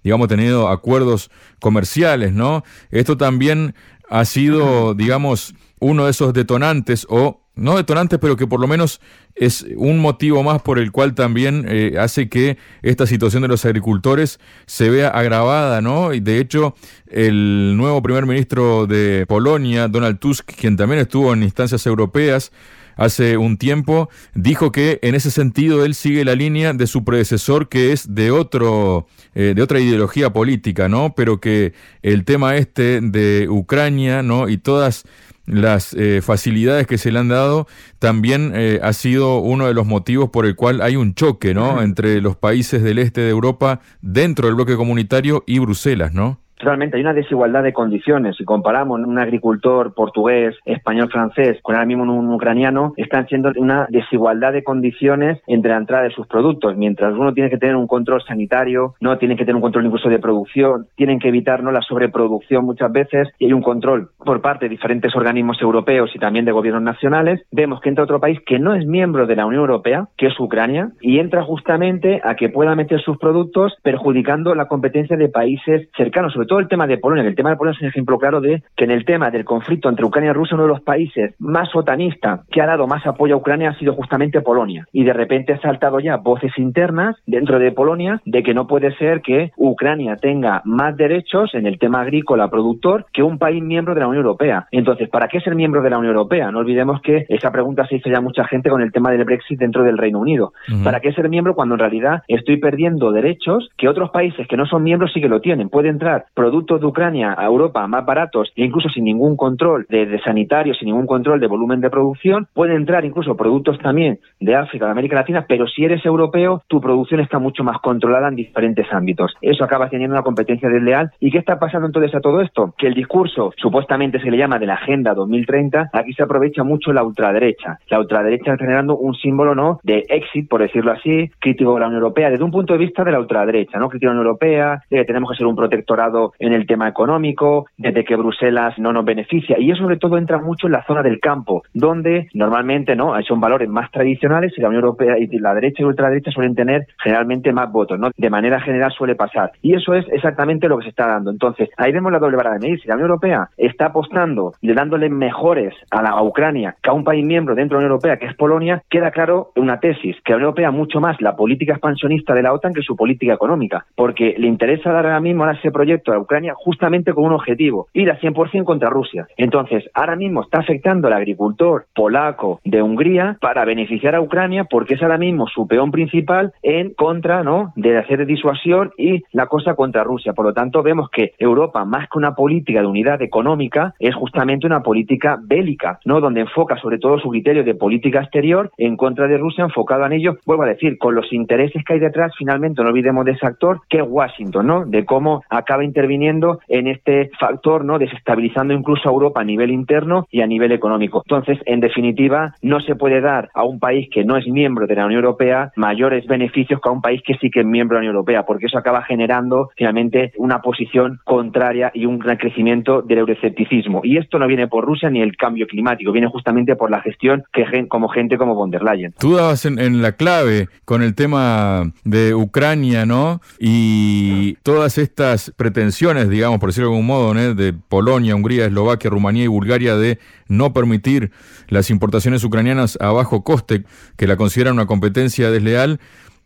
digamos, 0.03 0.29
tenido 0.29 0.69
acuerdos 0.69 1.29
comerciales, 1.59 2.31
¿no? 2.31 2.63
Esto 2.91 3.17
también 3.17 3.75
ha 4.09 4.23
sido, 4.23 4.93
digamos, 4.93 5.53
uno 5.81 6.05
de 6.05 6.11
esos 6.11 6.31
detonantes 6.31 7.05
o 7.09 7.41
no 7.61 7.77
detonantes, 7.77 8.19
pero 8.19 8.35
que 8.35 8.47
por 8.47 8.59
lo 8.59 8.67
menos 8.67 8.99
es 9.35 9.65
un 9.75 9.99
motivo 9.99 10.43
más 10.43 10.61
por 10.61 10.79
el 10.79 10.91
cual 10.91 11.15
también 11.15 11.65
eh, 11.67 11.95
hace 11.99 12.29
que 12.29 12.57
esta 12.81 13.07
situación 13.07 13.41
de 13.43 13.47
los 13.47 13.65
agricultores 13.65 14.39
se 14.65 14.89
vea 14.89 15.09
agravada, 15.09 15.81
¿no? 15.81 16.13
Y 16.13 16.19
de 16.19 16.39
hecho, 16.39 16.75
el 17.07 17.75
nuevo 17.77 18.01
primer 18.01 18.25
ministro 18.25 18.87
de 18.87 19.25
Polonia, 19.27 19.87
Donald 19.87 20.19
Tusk, 20.19 20.51
quien 20.51 20.75
también 20.75 21.01
estuvo 21.01 21.33
en 21.33 21.43
instancias 21.43 21.85
europeas, 21.85 22.51
hace 22.95 23.37
un 23.37 23.57
tiempo, 23.57 24.09
dijo 24.33 24.71
que 24.71 24.99
en 25.01 25.15
ese 25.15 25.31
sentido 25.31 25.85
él 25.85 25.95
sigue 25.95 26.25
la 26.25 26.35
línea 26.35 26.73
de 26.73 26.87
su 26.87 27.03
predecesor 27.03 27.69
que 27.69 27.91
es 27.91 28.13
de 28.13 28.31
otro 28.31 29.07
eh, 29.33 29.53
de 29.55 29.61
otra 29.61 29.79
ideología 29.79 30.33
política, 30.33 30.89
¿no? 30.89 31.13
Pero 31.15 31.39
que 31.39 31.73
el 32.01 32.25
tema 32.25 32.57
este 32.57 32.99
de 33.01 33.47
Ucrania, 33.49 34.23
¿no? 34.23 34.49
Y 34.49 34.57
todas 34.57 35.05
las 35.51 35.93
eh, 35.93 36.21
facilidades 36.23 36.87
que 36.87 36.97
se 36.97 37.11
le 37.11 37.19
han 37.19 37.27
dado 37.27 37.67
también 37.99 38.53
eh, 38.55 38.79
ha 38.81 38.93
sido 38.93 39.39
uno 39.39 39.67
de 39.67 39.73
los 39.73 39.85
motivos 39.85 40.29
por 40.29 40.45
el 40.45 40.55
cual 40.55 40.81
hay 40.81 40.95
un 40.95 41.13
choque, 41.13 41.53
¿no? 41.53 41.81
Entre 41.81 42.21
los 42.21 42.37
países 42.37 42.81
del 42.81 42.99
este 42.99 43.21
de 43.21 43.29
Europa 43.29 43.81
dentro 44.01 44.47
del 44.47 44.55
bloque 44.55 44.77
comunitario 44.77 45.43
y 45.45 45.59
Bruselas, 45.59 46.13
¿no? 46.13 46.39
Realmente 46.63 46.97
hay 46.97 47.03
una 47.03 47.13
desigualdad 47.13 47.63
de 47.63 47.73
condiciones. 47.73 48.35
Si 48.37 48.45
comparamos 48.45 48.99
un 48.99 49.19
agricultor 49.19 49.93
portugués, 49.93 50.55
español, 50.65 51.09
francés 51.11 51.59
con 51.61 51.75
ahora 51.75 51.85
mismo 51.85 52.03
un 52.03 52.33
ucraniano, 52.33 52.93
están 52.97 53.27
siendo 53.27 53.51
una 53.57 53.87
desigualdad 53.89 54.53
de 54.53 54.63
condiciones 54.63 55.39
entre 55.47 55.71
la 55.71 55.77
entrada 55.77 56.03
de 56.03 56.11
sus 56.11 56.27
productos. 56.27 56.75
Mientras 56.77 57.13
uno 57.13 57.33
tiene 57.33 57.49
que 57.49 57.57
tener 57.57 57.75
un 57.75 57.87
control 57.87 58.21
sanitario, 58.23 58.95
no 58.99 59.17
tiene 59.17 59.35
que 59.35 59.45
tener 59.45 59.55
un 59.55 59.61
control 59.61 59.85
incluso 59.85 60.09
de 60.09 60.19
producción, 60.19 60.87
tienen 60.95 61.19
que 61.19 61.29
evitar 61.29 61.63
¿no? 61.63 61.71
la 61.71 61.81
sobreproducción 61.81 62.65
muchas 62.65 62.91
veces 62.91 63.29
y 63.39 63.45
hay 63.45 63.53
un 63.53 63.61
control 63.61 64.09
por 64.17 64.41
parte 64.41 64.65
de 64.65 64.69
diferentes 64.69 65.15
organismos 65.15 65.61
europeos 65.61 66.11
y 66.13 66.19
también 66.19 66.45
de 66.45 66.51
gobiernos 66.51 66.83
nacionales. 66.83 67.41
Vemos 67.51 67.81
que 67.81 67.89
entra 67.89 68.03
otro 68.03 68.19
país 68.19 68.39
que 68.45 68.59
no 68.59 68.73
es 68.73 68.85
miembro 68.85 69.27
de 69.27 69.35
la 69.35 69.45
Unión 69.45 69.61
Europea, 69.61 70.07
que 70.17 70.27
es 70.27 70.39
Ucrania, 70.39 70.91
y 71.01 71.19
entra 71.19 71.43
justamente 71.43 72.21
a 72.23 72.35
que 72.35 72.49
pueda 72.49 72.75
meter 72.75 73.01
sus 73.01 73.17
productos 73.17 73.73
perjudicando 73.83 74.55
la 74.55 74.67
competencia 74.67 75.17
de 75.17 75.29
países 75.29 75.89
cercanos, 75.95 76.33
sobre 76.33 76.47
el 76.59 76.67
tema 76.67 76.87
de 76.87 76.97
Polonia, 76.97 77.23
el 77.23 77.35
tema 77.35 77.51
de 77.51 77.55
Polonia 77.55 77.77
es 77.77 77.81
un 77.81 77.89
ejemplo 77.89 78.17
claro 78.17 78.41
de 78.41 78.63
que 78.75 78.85
en 78.85 78.91
el 78.91 79.05
tema 79.05 79.31
del 79.31 79.45
conflicto 79.45 79.89
entre 79.89 80.05
Ucrania 80.05 80.31
y 80.31 80.33
Rusia, 80.33 80.55
uno 80.55 80.63
de 80.63 80.69
los 80.69 80.81
países 80.81 81.35
más 81.39 81.75
otanistas 81.75 82.41
que 82.49 82.61
ha 82.61 82.65
dado 82.65 82.87
más 82.87 83.05
apoyo 83.05 83.35
a 83.35 83.37
Ucrania 83.37 83.69
ha 83.69 83.79
sido 83.79 83.93
justamente 83.93 84.41
Polonia. 84.41 84.85
Y 84.91 85.03
de 85.03 85.13
repente 85.13 85.53
ha 85.53 85.61
saltado 85.61 85.99
ya 85.99 86.17
voces 86.17 86.51
internas 86.57 87.15
dentro 87.25 87.59
de 87.59 87.71
Polonia 87.71 88.21
de 88.25 88.43
que 88.43 88.53
no 88.53 88.67
puede 88.67 88.95
ser 88.97 89.21
que 89.21 89.51
Ucrania 89.57 90.17
tenga 90.17 90.61
más 90.65 90.95
derechos 90.97 91.53
en 91.53 91.65
el 91.65 91.79
tema 91.79 92.01
agrícola 92.01 92.49
productor 92.49 93.05
que 93.13 93.23
un 93.23 93.37
país 93.37 93.63
miembro 93.63 93.93
de 93.93 94.01
la 94.01 94.07
Unión 94.07 94.25
Europea. 94.25 94.67
Entonces, 94.71 95.09
¿para 95.09 95.27
qué 95.27 95.39
ser 95.39 95.55
miembro 95.55 95.81
de 95.81 95.89
la 95.89 95.97
Unión 95.97 96.15
Europea? 96.15 96.51
No 96.51 96.59
olvidemos 96.59 97.01
que 97.01 97.25
esa 97.29 97.51
pregunta 97.51 97.85
se 97.87 97.95
hizo 97.95 98.09
ya 98.09 98.21
mucha 98.21 98.45
gente 98.45 98.69
con 98.69 98.81
el 98.81 98.91
tema 98.91 99.11
del 99.11 99.23
Brexit 99.23 99.59
dentro 99.59 99.83
del 99.83 99.97
Reino 99.97 100.19
Unido. 100.19 100.53
¿Para 100.83 100.99
qué 100.99 101.13
ser 101.13 101.29
miembro 101.29 101.55
cuando 101.55 101.75
en 101.75 101.79
realidad 101.79 102.23
estoy 102.27 102.57
perdiendo 102.57 103.11
derechos 103.11 103.69
que 103.77 103.87
otros 103.87 104.11
países 104.11 104.47
que 104.47 104.57
no 104.57 104.65
son 104.65 104.83
miembros 104.83 105.11
sí 105.13 105.21
que 105.21 105.29
lo 105.29 105.41
tienen? 105.41 105.69
Puede 105.69 105.89
entrar 105.89 106.25
productos 106.41 106.81
de 106.81 106.87
Ucrania 106.87 107.35
a 107.37 107.45
Europa 107.45 107.85
más 107.85 108.03
baratos 108.03 108.51
e 108.55 108.65
incluso 108.65 108.89
sin 108.89 109.03
ningún 109.03 109.37
control 109.37 109.85
de, 109.87 110.19
sanitario, 110.25 110.73
sin 110.73 110.87
ningún 110.87 111.05
control 111.05 111.39
de 111.39 111.45
volumen 111.45 111.81
de 111.81 111.91
producción, 111.91 112.47
pueden 112.55 112.77
entrar 112.77 113.05
incluso 113.05 113.37
productos 113.37 113.77
también 113.77 114.17
de 114.39 114.55
África, 114.55 114.85
de 114.85 114.91
América 114.91 115.17
Latina, 115.17 115.45
pero 115.47 115.67
si 115.67 115.85
eres 115.85 116.03
europeo, 116.03 116.63
tu 116.67 116.81
producción 116.81 117.19
está 117.19 117.37
mucho 117.37 117.63
más 117.63 117.79
controlada 117.79 118.29
en 118.29 118.35
diferentes 118.35 118.87
ámbitos. 118.91 119.35
Eso 119.39 119.63
acaba 119.63 119.87
teniendo 119.87 120.15
una 120.15 120.23
competencia 120.23 120.67
desleal. 120.67 121.11
¿Y 121.19 121.29
qué 121.29 121.37
está 121.37 121.59
pasando 121.59 121.85
entonces 121.85 122.15
a 122.15 122.21
todo 122.21 122.41
esto? 122.41 122.73
Que 122.75 122.87
el 122.87 122.95
discurso, 122.95 123.53
supuestamente 123.57 124.19
se 124.19 124.31
le 124.31 124.37
llama 124.37 124.57
de 124.57 124.65
la 124.65 124.73
Agenda 124.73 125.13
2030, 125.13 125.91
aquí 125.93 126.13
se 126.13 126.23
aprovecha 126.23 126.63
mucho 126.63 126.91
la 126.91 127.03
ultraderecha. 127.03 127.77
La 127.87 127.99
ultraderecha 127.99 128.57
generando 128.57 128.97
un 128.97 129.13
símbolo, 129.13 129.53
¿no?, 129.53 129.79
de 129.83 130.05
exit, 130.09 130.49
por 130.49 130.61
decirlo 130.61 130.91
así, 130.91 131.29
crítico 131.37 131.75
de 131.75 131.81
la 131.81 131.85
Unión 131.85 132.01
Europea, 132.01 132.31
desde 132.31 132.43
un 132.43 132.51
punto 132.51 132.73
de 132.73 132.79
vista 132.79 133.03
de 133.03 133.11
la 133.11 133.19
ultraderecha, 133.19 133.77
¿no?, 133.77 133.89
crítico 133.89 134.09
de 134.09 134.15
la 134.15 134.21
Unión 134.21 134.27
Europea, 134.27 134.81
de 134.89 134.97
que 134.97 135.05
tenemos 135.05 135.29
que 135.29 135.37
ser 135.37 135.45
un 135.45 135.55
protectorado 135.55 136.30
en 136.39 136.53
el 136.53 136.65
tema 136.65 136.87
económico, 136.87 137.65
desde 137.77 138.03
que 138.03 138.15
Bruselas 138.15 138.77
no 138.77 138.93
nos 138.93 139.05
beneficia. 139.05 139.59
Y 139.59 139.71
eso 139.71 139.81
sobre 139.81 139.97
todo 139.97 140.17
entra 140.17 140.37
mucho 140.37 140.67
en 140.67 140.73
la 140.73 140.85
zona 140.85 141.01
del 141.01 141.19
campo, 141.19 141.63
donde 141.73 142.27
normalmente 142.33 142.95
no 142.95 143.13
son 143.23 143.39
valores 143.39 143.67
más 143.67 143.91
tradicionales 143.91 144.53
y 144.55 144.61
la 144.61 144.69
Unión 144.69 144.83
Europea 144.83 145.17
y 145.17 145.27
la 145.39 145.53
derecha 145.53 145.81
y 145.81 145.85
ultraderecha 145.85 146.31
suelen 146.31 146.55
tener 146.55 146.85
generalmente 147.03 147.51
más 147.51 147.71
votos, 147.71 147.99
¿no? 147.99 148.11
De 148.15 148.29
manera 148.29 148.61
general 148.61 148.91
suele 148.91 149.15
pasar. 149.15 149.51
Y 149.61 149.73
eso 149.75 149.93
es 149.93 150.05
exactamente 150.11 150.67
lo 150.67 150.77
que 150.77 150.83
se 150.83 150.89
está 150.89 151.07
dando. 151.07 151.31
Entonces, 151.31 151.69
ahí 151.77 151.91
vemos 151.91 152.11
la 152.11 152.19
doble 152.19 152.37
vara 152.37 152.53
de 152.53 152.59
medir. 152.59 152.81
Si 152.81 152.87
la 152.87 152.95
Unión 152.95 153.09
Europea 153.09 153.49
está 153.57 153.87
apostando 153.87 154.53
y 154.61 154.71
dándole 154.73 155.09
mejores 155.09 155.73
a, 155.89 156.01
la, 156.01 156.21
Ucrania 156.21 156.75
que 156.81 156.89
a 156.89 156.93
un 156.93 157.03
país 157.03 157.25
miembro 157.25 157.55
dentro 157.55 157.77
de 157.77 157.83
la 157.83 157.87
Unión 157.87 157.91
Europea, 157.93 158.17
que 158.17 158.27
es 158.27 158.35
Polonia, 158.35 158.83
queda 158.89 159.11
claro 159.11 159.49
una 159.55 159.79
tesis, 159.79 160.15
que 160.23 160.33
la 160.33 160.37
Unión 160.37 160.49
Europea 160.49 160.71
mucho 160.71 160.99
más 160.99 161.19
la 161.21 161.35
política 161.35 161.73
expansionista 161.73 162.33
de 162.33 162.43
la 162.43 162.53
OTAN 162.53 162.73
que 162.73 162.81
su 162.81 162.95
política 162.95 163.33
económica, 163.33 163.85
porque 163.95 164.35
le 164.37 164.47
interesa 164.47 164.91
dar 164.91 165.05
ahora 165.05 165.19
mismo 165.19 165.43
a 165.45 165.53
ese 165.53 165.71
proyecto 165.71 166.11
a 166.11 166.15
Ucrania 166.21 166.53
justamente 166.55 167.13
con 167.13 167.25
un 167.25 167.33
objetivo, 167.33 167.87
ir 167.93 168.09
a 168.11 168.19
100% 168.19 168.63
contra 168.63 168.89
Rusia. 168.89 169.27
Entonces, 169.37 169.83
ahora 169.93 170.15
mismo 170.15 170.41
está 170.41 170.59
afectando 170.59 171.07
al 171.07 171.13
agricultor 171.13 171.85
polaco 171.93 172.59
de 172.63 172.81
Hungría 172.81 173.37
para 173.41 173.65
beneficiar 173.65 174.15
a 174.15 174.21
Ucrania 174.21 174.65
porque 174.65 174.95
es 174.95 175.03
ahora 175.03 175.17
mismo 175.17 175.47
su 175.47 175.67
peón 175.67 175.91
principal 175.91 176.53
en 176.63 176.93
contra, 176.93 177.43
¿no?, 177.43 177.73
de 177.75 177.97
hacer 177.97 178.25
disuasión 178.25 178.91
y 178.97 179.23
la 179.31 179.47
cosa 179.47 179.75
contra 179.75 180.03
Rusia. 180.03 180.33
Por 180.33 180.45
lo 180.45 180.53
tanto, 180.53 180.83
vemos 180.83 181.09
que 181.09 181.33
Europa, 181.37 181.85
más 181.85 182.07
que 182.09 182.17
una 182.17 182.35
política 182.35 182.81
de 182.81 182.87
unidad 182.87 183.21
económica, 183.21 183.93
es 183.99 184.15
justamente 184.15 184.65
una 184.65 184.81
política 184.81 185.37
bélica, 185.41 185.99
¿no?, 186.05 186.19
donde 186.21 186.41
enfoca 186.41 186.77
sobre 186.77 186.99
todo 186.99 187.19
su 187.19 187.29
criterio 187.29 187.63
de 187.63 187.75
política 187.75 188.21
exterior 188.21 188.71
en 188.77 188.97
contra 188.97 189.27
de 189.27 189.37
Rusia, 189.37 189.63
enfocado 189.63 190.05
en 190.05 190.13
ello, 190.13 190.37
vuelvo 190.45 190.63
a 190.63 190.67
decir, 190.67 190.97
con 190.97 191.15
los 191.15 191.31
intereses 191.33 191.83
que 191.83 191.93
hay 191.93 191.99
detrás, 191.99 192.33
finalmente 192.37 192.81
no 192.81 192.89
olvidemos 192.89 193.25
de 193.25 193.31
ese 193.31 193.45
actor 193.45 193.81
que 193.89 193.97
es 193.97 194.05
Washington, 194.07 194.67
¿no?, 194.67 194.85
de 194.85 195.05
cómo 195.05 195.43
acaba 195.49 195.83
interviniendo 196.01 196.59
en 196.67 196.87
este 196.87 197.29
factor, 197.39 197.85
¿no? 197.85 197.99
Desestabilizando 197.99 198.73
incluso 198.73 199.07
a 199.07 199.11
Europa 199.11 199.41
a 199.41 199.43
nivel 199.43 199.69
interno 199.69 200.25
y 200.31 200.41
a 200.41 200.47
nivel 200.47 200.71
económico. 200.71 201.21
Entonces, 201.25 201.59
en 201.65 201.79
definitiva, 201.79 202.55
no 202.61 202.79
se 202.79 202.95
puede 202.95 203.21
dar 203.21 203.49
a 203.53 203.63
un 203.63 203.79
país 203.79 204.09
que 204.11 204.25
no 204.25 204.35
es 204.35 204.47
miembro 204.47 204.87
de 204.87 204.95
la 204.95 205.05
Unión 205.05 205.23
Europea 205.23 205.71
mayores 205.75 206.25
beneficios 206.25 206.81
que 206.81 206.89
a 206.89 206.91
un 206.91 207.01
país 207.01 207.21
que 207.25 207.35
sí 207.35 207.51
que 207.51 207.59
es 207.59 207.65
miembro 207.65 207.95
de 207.95 207.99
la 207.99 208.09
Unión 208.09 208.15
Europea, 208.15 208.43
porque 208.43 208.65
eso 208.65 208.77
acaba 208.77 209.03
generando 209.03 209.69
finalmente 209.75 210.33
una 210.37 210.59
posición 210.61 211.19
contraria 211.23 211.91
y 211.93 212.05
un 212.05 212.17
gran 212.17 212.37
crecimiento 212.37 213.01
del 213.03 213.19
euroescepticismo. 213.19 214.01
Y 214.03 214.17
esto 214.17 214.39
no 214.39 214.47
viene 214.47 214.67
por 214.67 214.85
Rusia 214.85 215.09
ni 215.09 215.21
el 215.21 215.37
cambio 215.37 215.67
climático, 215.67 216.11
viene 216.11 216.27
justamente 216.27 216.75
por 216.75 216.89
la 216.89 217.01
gestión 217.01 217.43
que 217.53 217.65
como 217.87 218.09
gente 218.09 218.37
como 218.37 218.55
von 218.55 218.71
der 218.71 218.83
Leyen. 218.83 219.13
Tú 219.19 219.35
dabas 219.35 219.65
en, 219.65 219.79
en 219.79 220.01
la 220.01 220.13
clave 220.13 220.67
con 220.83 221.03
el 221.03 221.15
tema 221.15 221.83
de 222.03 222.33
Ucrania, 222.33 223.05
¿no? 223.05 223.39
Y 223.59 224.55
todas 224.63 224.97
estas 224.97 225.53
pretensiones 225.55 225.90
digamos, 226.29 226.59
por 226.59 226.69
decirlo 226.69 226.89
de 226.89 226.95
algún 226.95 227.07
modo, 227.07 227.33
de 227.33 227.73
Polonia, 227.73 228.35
Hungría, 228.35 228.65
Eslovaquia, 228.65 229.09
Rumanía 229.09 229.43
y 229.43 229.47
Bulgaria 229.47 229.95
de 229.95 230.19
no 230.47 230.73
permitir 230.73 231.31
las 231.67 231.89
importaciones 231.89 232.43
ucranianas 232.43 232.97
a 233.01 233.11
bajo 233.11 233.43
coste, 233.43 233.83
que 234.17 234.27
la 234.27 234.37
consideran 234.37 234.73
una 234.73 234.85
competencia 234.85 235.51
desleal. 235.51 235.99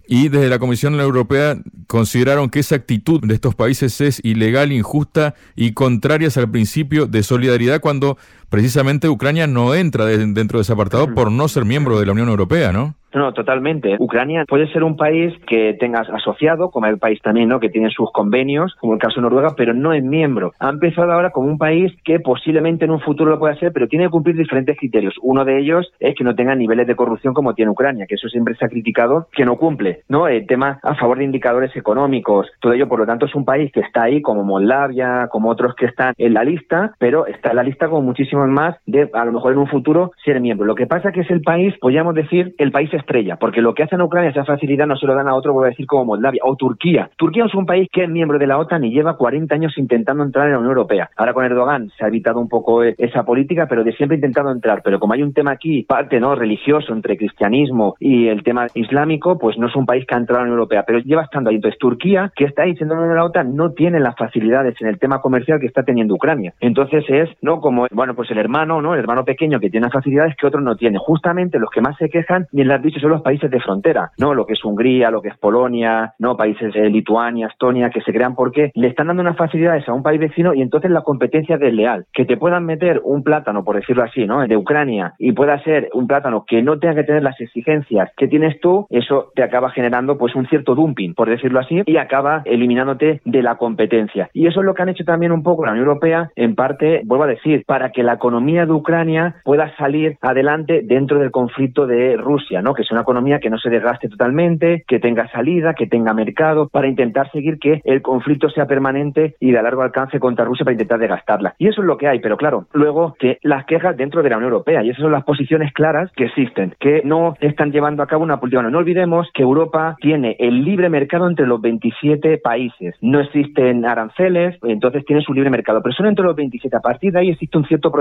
Y 0.07 0.29
desde 0.29 0.49
la 0.49 0.59
Comisión 0.59 0.99
Europea 0.99 1.57
consideraron 1.87 2.49
que 2.49 2.59
esa 2.59 2.75
actitud 2.75 3.21
de 3.25 3.33
estos 3.33 3.55
países 3.55 3.99
es 4.01 4.19
ilegal, 4.23 4.71
injusta 4.71 5.33
y 5.55 5.71
contraria 5.73 6.29
al 6.35 6.51
principio 6.51 7.07
de 7.07 7.23
solidaridad 7.23 7.81
cuando 7.81 8.17
precisamente 8.55 9.09
Ucrania 9.09 9.47
no 9.47 9.75
entra 9.75 10.05
dentro 10.05 10.59
de 10.59 10.61
ese 10.61 10.71
apartado 10.71 11.13
por 11.13 11.29
no 11.29 11.49
ser 11.49 11.65
miembro 11.65 11.99
de 11.99 12.05
la 12.05 12.13
Unión 12.13 12.29
Europea, 12.29 12.71
¿no? 12.71 12.95
No, 13.15 13.31
totalmente. 13.31 13.95
Ucrania 13.97 14.43
puede 14.45 14.67
ser 14.73 14.83
un 14.83 14.97
país 14.97 15.33
que 15.47 15.73
tengas 15.79 16.09
asociado, 16.09 16.69
como 16.69 16.85
el 16.87 16.97
país 16.97 17.21
también, 17.21 17.47
¿no? 17.47 17.61
Que 17.61 17.69
tiene 17.69 17.89
sus 17.89 18.11
convenios, 18.11 18.75
como 18.81 18.93
el 18.93 18.99
caso 18.99 19.15
de 19.15 19.21
Noruega, 19.21 19.55
pero 19.55 19.73
no 19.73 19.93
es 19.93 20.03
miembro. 20.03 20.51
Ha 20.59 20.69
empezado 20.69 21.13
ahora 21.13 21.29
como 21.29 21.47
un 21.47 21.57
país 21.57 21.93
que 22.03 22.19
posiblemente 22.19 22.83
en 22.83 22.91
un 22.91 22.99
futuro 22.99 23.31
lo 23.31 23.39
pueda 23.39 23.55
ser, 23.55 23.71
pero 23.71 23.87
tiene 23.87 24.05
que 24.05 24.11
cumplir 24.11 24.35
diferentes 24.35 24.77
criterios. 24.77 25.15
Uno 25.21 25.45
de 25.45 25.59
ellos 25.59 25.89
es 26.01 26.13
que 26.15 26.25
no 26.25 26.35
tenga 26.35 26.55
niveles 26.55 26.87
de 26.87 26.95
corrupción 26.97 27.33
como 27.33 27.53
tiene 27.53 27.71
Ucrania, 27.71 28.05
que 28.05 28.15
eso 28.15 28.27
siempre 28.27 28.53
se 28.55 28.65
ha 28.65 28.69
criticado, 28.69 29.29
que 29.31 29.45
no 29.45 29.55
cumple, 29.55 30.01
¿no? 30.09 30.27
El 30.27 30.45
tema 30.45 30.79
a 30.83 30.95
favor 30.95 31.17
de 31.17 31.23
indicadores 31.23 31.73
económicos, 31.77 32.47
todo 32.59 32.73
ello, 32.73 32.89
por 32.89 32.99
lo 32.99 33.05
tanto, 33.05 33.27
es 33.27 33.35
un 33.35 33.45
país 33.45 33.71
que 33.71 33.79
está 33.79 34.03
ahí, 34.03 34.21
como 34.21 34.43
Moldavia, 34.43 35.29
como 35.31 35.49
otros 35.49 35.73
que 35.75 35.85
están 35.85 36.13
en 36.17 36.33
la 36.33 36.43
lista, 36.43 36.93
pero 36.99 37.27
está 37.27 37.51
en 37.51 37.55
la 37.55 37.63
lista 37.63 37.87
como 37.87 38.01
muchísimos 38.01 38.44
más 38.51 38.75
de, 38.85 39.09
a 39.13 39.25
lo 39.25 39.31
mejor 39.31 39.53
en 39.53 39.59
un 39.59 39.67
futuro, 39.67 40.11
ser 40.23 40.39
miembro. 40.41 40.65
Lo 40.65 40.75
que 40.75 40.87
pasa 40.87 41.11
que 41.11 41.21
es 41.21 41.31
el 41.31 41.41
país, 41.41 41.73
podríamos 41.79 42.15
decir, 42.15 42.53
el 42.57 42.71
país 42.71 42.89
es 42.93 42.99
estrella, 42.99 43.37
porque 43.37 43.61
lo 43.61 43.73
que 43.73 43.83
hace 43.83 43.95
en 43.95 44.01
Ucrania, 44.01 44.31
esa 44.31 44.45
facilidad 44.45 44.87
no 44.87 44.97
se 44.97 45.05
lo 45.05 45.15
dan 45.15 45.27
a 45.27 45.35
otro, 45.35 45.53
voy 45.53 45.65
a 45.65 45.69
decir 45.69 45.85
como 45.85 46.05
Moldavia 46.05 46.41
o 46.43 46.55
Turquía. 46.55 47.09
Turquía 47.17 47.45
es 47.45 47.53
un 47.53 47.65
país 47.65 47.87
que 47.91 48.03
es 48.03 48.09
miembro 48.09 48.39
de 48.39 48.47
la 48.47 48.57
OTAN 48.57 48.83
y 48.83 48.91
lleva 48.91 49.17
40 49.17 49.53
años 49.53 49.77
intentando 49.77 50.23
entrar 50.23 50.47
en 50.47 50.53
la 50.53 50.59
Unión 50.59 50.71
Europea. 50.71 51.09
Ahora 51.15 51.33
con 51.33 51.45
Erdogan 51.45 51.91
se 51.97 52.03
ha 52.03 52.07
evitado 52.07 52.39
un 52.39 52.49
poco 52.49 52.83
e, 52.83 52.95
esa 52.97 53.23
política, 53.23 53.67
pero 53.69 53.83
de 53.83 53.93
siempre 53.93 54.15
intentado 54.15 54.51
entrar. 54.51 54.81
Pero 54.83 54.99
como 54.99 55.13
hay 55.13 55.23
un 55.23 55.33
tema 55.33 55.51
aquí, 55.51 55.83
parte 55.83 56.19
no 56.19 56.35
religioso 56.35 56.93
entre 56.93 57.17
cristianismo 57.17 57.95
y 57.99 58.27
el 58.27 58.43
tema 58.43 58.67
islámico, 58.73 59.37
pues 59.37 59.57
no 59.57 59.67
es 59.67 59.75
un 59.75 59.85
país 59.85 60.05
que 60.05 60.15
ha 60.15 60.17
entrado 60.17 60.41
en 60.41 60.47
la 60.47 60.53
Unión 60.53 60.59
Europea, 60.59 60.83
pero 60.85 60.99
lleva 60.99 61.23
estando 61.23 61.49
ahí. 61.49 61.57
Entonces 61.57 61.79
Turquía, 61.79 62.31
que 62.35 62.45
está 62.45 62.63
ahí 62.63 62.75
siendo 62.75 62.95
de 62.95 63.15
la 63.15 63.23
OTAN, 63.23 63.55
no 63.55 63.71
tiene 63.71 63.99
las 63.99 64.15
facilidades 64.15 64.75
en 64.81 64.87
el 64.87 64.99
tema 64.99 65.21
comercial 65.21 65.59
que 65.59 65.67
está 65.67 65.83
teniendo 65.83 66.15
Ucrania. 66.15 66.53
Entonces 66.59 67.03
es, 67.07 67.29
¿no? 67.41 67.59
Como, 67.59 67.87
bueno, 67.91 68.15
pues 68.15 68.24
el 68.31 68.37
hermano, 68.37 68.81
¿no? 68.81 68.93
El 68.93 68.99
hermano 68.99 69.25
pequeño 69.25 69.59
que 69.59 69.69
tiene 69.69 69.89
facilidades 69.89 70.35
que 70.35 70.47
otros 70.47 70.63
no 70.63 70.75
tiene. 70.75 70.97
Justamente 70.97 71.59
los 71.59 71.69
que 71.69 71.81
más 71.81 71.97
se 71.97 72.09
quejan, 72.09 72.47
bien 72.51 72.67
las 72.67 72.81
dicho, 72.81 72.99
son 72.99 73.11
los 73.11 73.21
países 73.21 73.49
de 73.49 73.59
frontera, 73.59 74.11
¿no? 74.17 74.33
Lo 74.33 74.45
que 74.45 74.53
es 74.53 74.63
Hungría, 74.63 75.11
lo 75.11 75.21
que 75.21 75.29
es 75.29 75.37
Polonia, 75.37 76.13
¿no? 76.19 76.37
Países 76.37 76.73
de 76.73 76.89
Lituania, 76.89 77.47
Estonia, 77.47 77.89
que 77.89 78.01
se 78.01 78.11
crean 78.11 78.35
porque 78.35 78.71
le 78.75 78.87
están 78.87 79.07
dando 79.07 79.21
unas 79.21 79.37
facilidades 79.37 79.87
a 79.87 79.93
un 79.93 80.03
país 80.03 80.19
vecino 80.19 80.53
y 80.53 80.61
entonces 80.61 80.91
la 80.91 81.01
competencia 81.01 81.55
es 81.55 81.61
desleal. 81.61 82.05
Que 82.13 82.25
te 82.25 82.37
puedan 82.37 82.65
meter 82.65 83.01
un 83.03 83.23
plátano, 83.23 83.63
por 83.63 83.75
decirlo 83.75 84.03
así, 84.03 84.25
¿no? 84.25 84.45
De 84.45 84.57
Ucrania 84.57 85.13
y 85.19 85.31
pueda 85.31 85.61
ser 85.63 85.89
un 85.93 86.07
plátano 86.07 86.45
que 86.47 86.61
no 86.61 86.79
tenga 86.79 86.95
que 86.95 87.03
tener 87.03 87.23
las 87.23 87.39
exigencias 87.39 88.11
que 88.17 88.27
tienes 88.27 88.59
tú, 88.59 88.87
eso 88.89 89.31
te 89.35 89.43
acaba 89.43 89.69
generando 89.71 90.17
pues 90.17 90.35
un 90.35 90.47
cierto 90.47 90.75
dumping, 90.75 91.13
por 91.13 91.29
decirlo 91.29 91.59
así, 91.59 91.81
y 91.85 91.97
acaba 91.97 92.41
eliminándote 92.45 93.21
de 93.23 93.41
la 93.41 93.55
competencia. 93.55 94.29
Y 94.33 94.47
eso 94.47 94.59
es 94.59 94.65
lo 94.65 94.73
que 94.73 94.81
han 94.81 94.89
hecho 94.89 95.03
también 95.03 95.31
un 95.31 95.43
poco 95.43 95.65
la 95.65 95.71
Unión 95.71 95.87
Europea, 95.87 96.31
en 96.35 96.55
parte, 96.55 97.01
vuelvo 97.05 97.25
a 97.25 97.27
decir, 97.27 97.63
para 97.65 97.91
que 97.91 98.03
la 98.03 98.14
economía 98.15 98.65
de 98.65 98.73
Ucrania 98.73 99.35
pueda 99.43 99.75
salir 99.77 100.17
adelante 100.21 100.81
dentro 100.83 101.19
del 101.19 101.31
conflicto 101.31 101.87
de 101.87 102.17
Rusia, 102.17 102.61
¿no? 102.61 102.73
Que 102.73 102.81
es 102.81 102.91
una 102.91 103.01
economía 103.01 103.39
que 103.39 103.49
no 103.49 103.57
se 103.57 103.69
desgaste 103.69 104.09
totalmente, 104.09 104.83
que 104.87 104.99
tenga 104.99 105.29
salida, 105.29 105.73
que 105.73 105.87
tenga 105.87 106.13
mercado, 106.13 106.67
para 106.69 106.87
intentar 106.87 107.31
seguir 107.31 107.59
que 107.59 107.81
el 107.83 108.01
conflicto 108.01 108.49
sea 108.49 108.65
permanente 108.65 109.35
y 109.39 109.51
de 109.51 109.61
largo 109.61 109.81
alcance 109.81 110.19
contra 110.19 110.45
Rusia 110.45 110.65
para 110.65 110.73
intentar 110.73 110.99
desgastarla. 110.99 111.55
Y 111.57 111.67
eso 111.67 111.81
es 111.81 111.87
lo 111.87 111.97
que 111.97 112.07
hay, 112.07 112.19
pero 112.19 112.37
claro, 112.37 112.65
luego 112.73 113.15
que 113.19 113.37
las 113.43 113.65
quejas 113.65 113.95
dentro 113.95 114.23
de 114.23 114.29
la 114.29 114.37
Unión 114.37 114.51
Europea, 114.51 114.83
y 114.83 114.89
esas 114.89 115.01
son 115.01 115.11
las 115.11 115.23
posiciones 115.23 115.71
claras 115.73 116.11
que 116.15 116.25
existen, 116.25 116.73
que 116.79 117.01
no 117.05 117.35
están 117.39 117.71
llevando 117.71 118.03
a 118.03 118.07
cabo 118.07 118.23
una 118.23 118.39
política. 118.39 118.61
no 118.63 118.77
olvidemos 118.77 119.29
que 119.33 119.43
Europa 119.43 119.95
tiene 120.01 120.35
el 120.39 120.63
libre 120.63 120.89
mercado 120.89 121.27
entre 121.29 121.47
los 121.47 121.61
27 121.61 122.39
países. 122.39 122.95
No 123.01 123.19
existen 123.19 123.85
aranceles, 123.85 124.57
entonces 124.63 125.05
tiene 125.05 125.21
su 125.21 125.33
libre 125.33 125.49
mercado, 125.49 125.81
pero 125.81 125.93
son 125.93 126.07
entre 126.07 126.25
los 126.25 126.35
27. 126.35 126.75
A 126.75 126.81
partir 126.81 127.11
de 127.13 127.19
ahí 127.19 127.29
existe 127.29 127.57
un 127.57 127.65
cierto. 127.65 127.91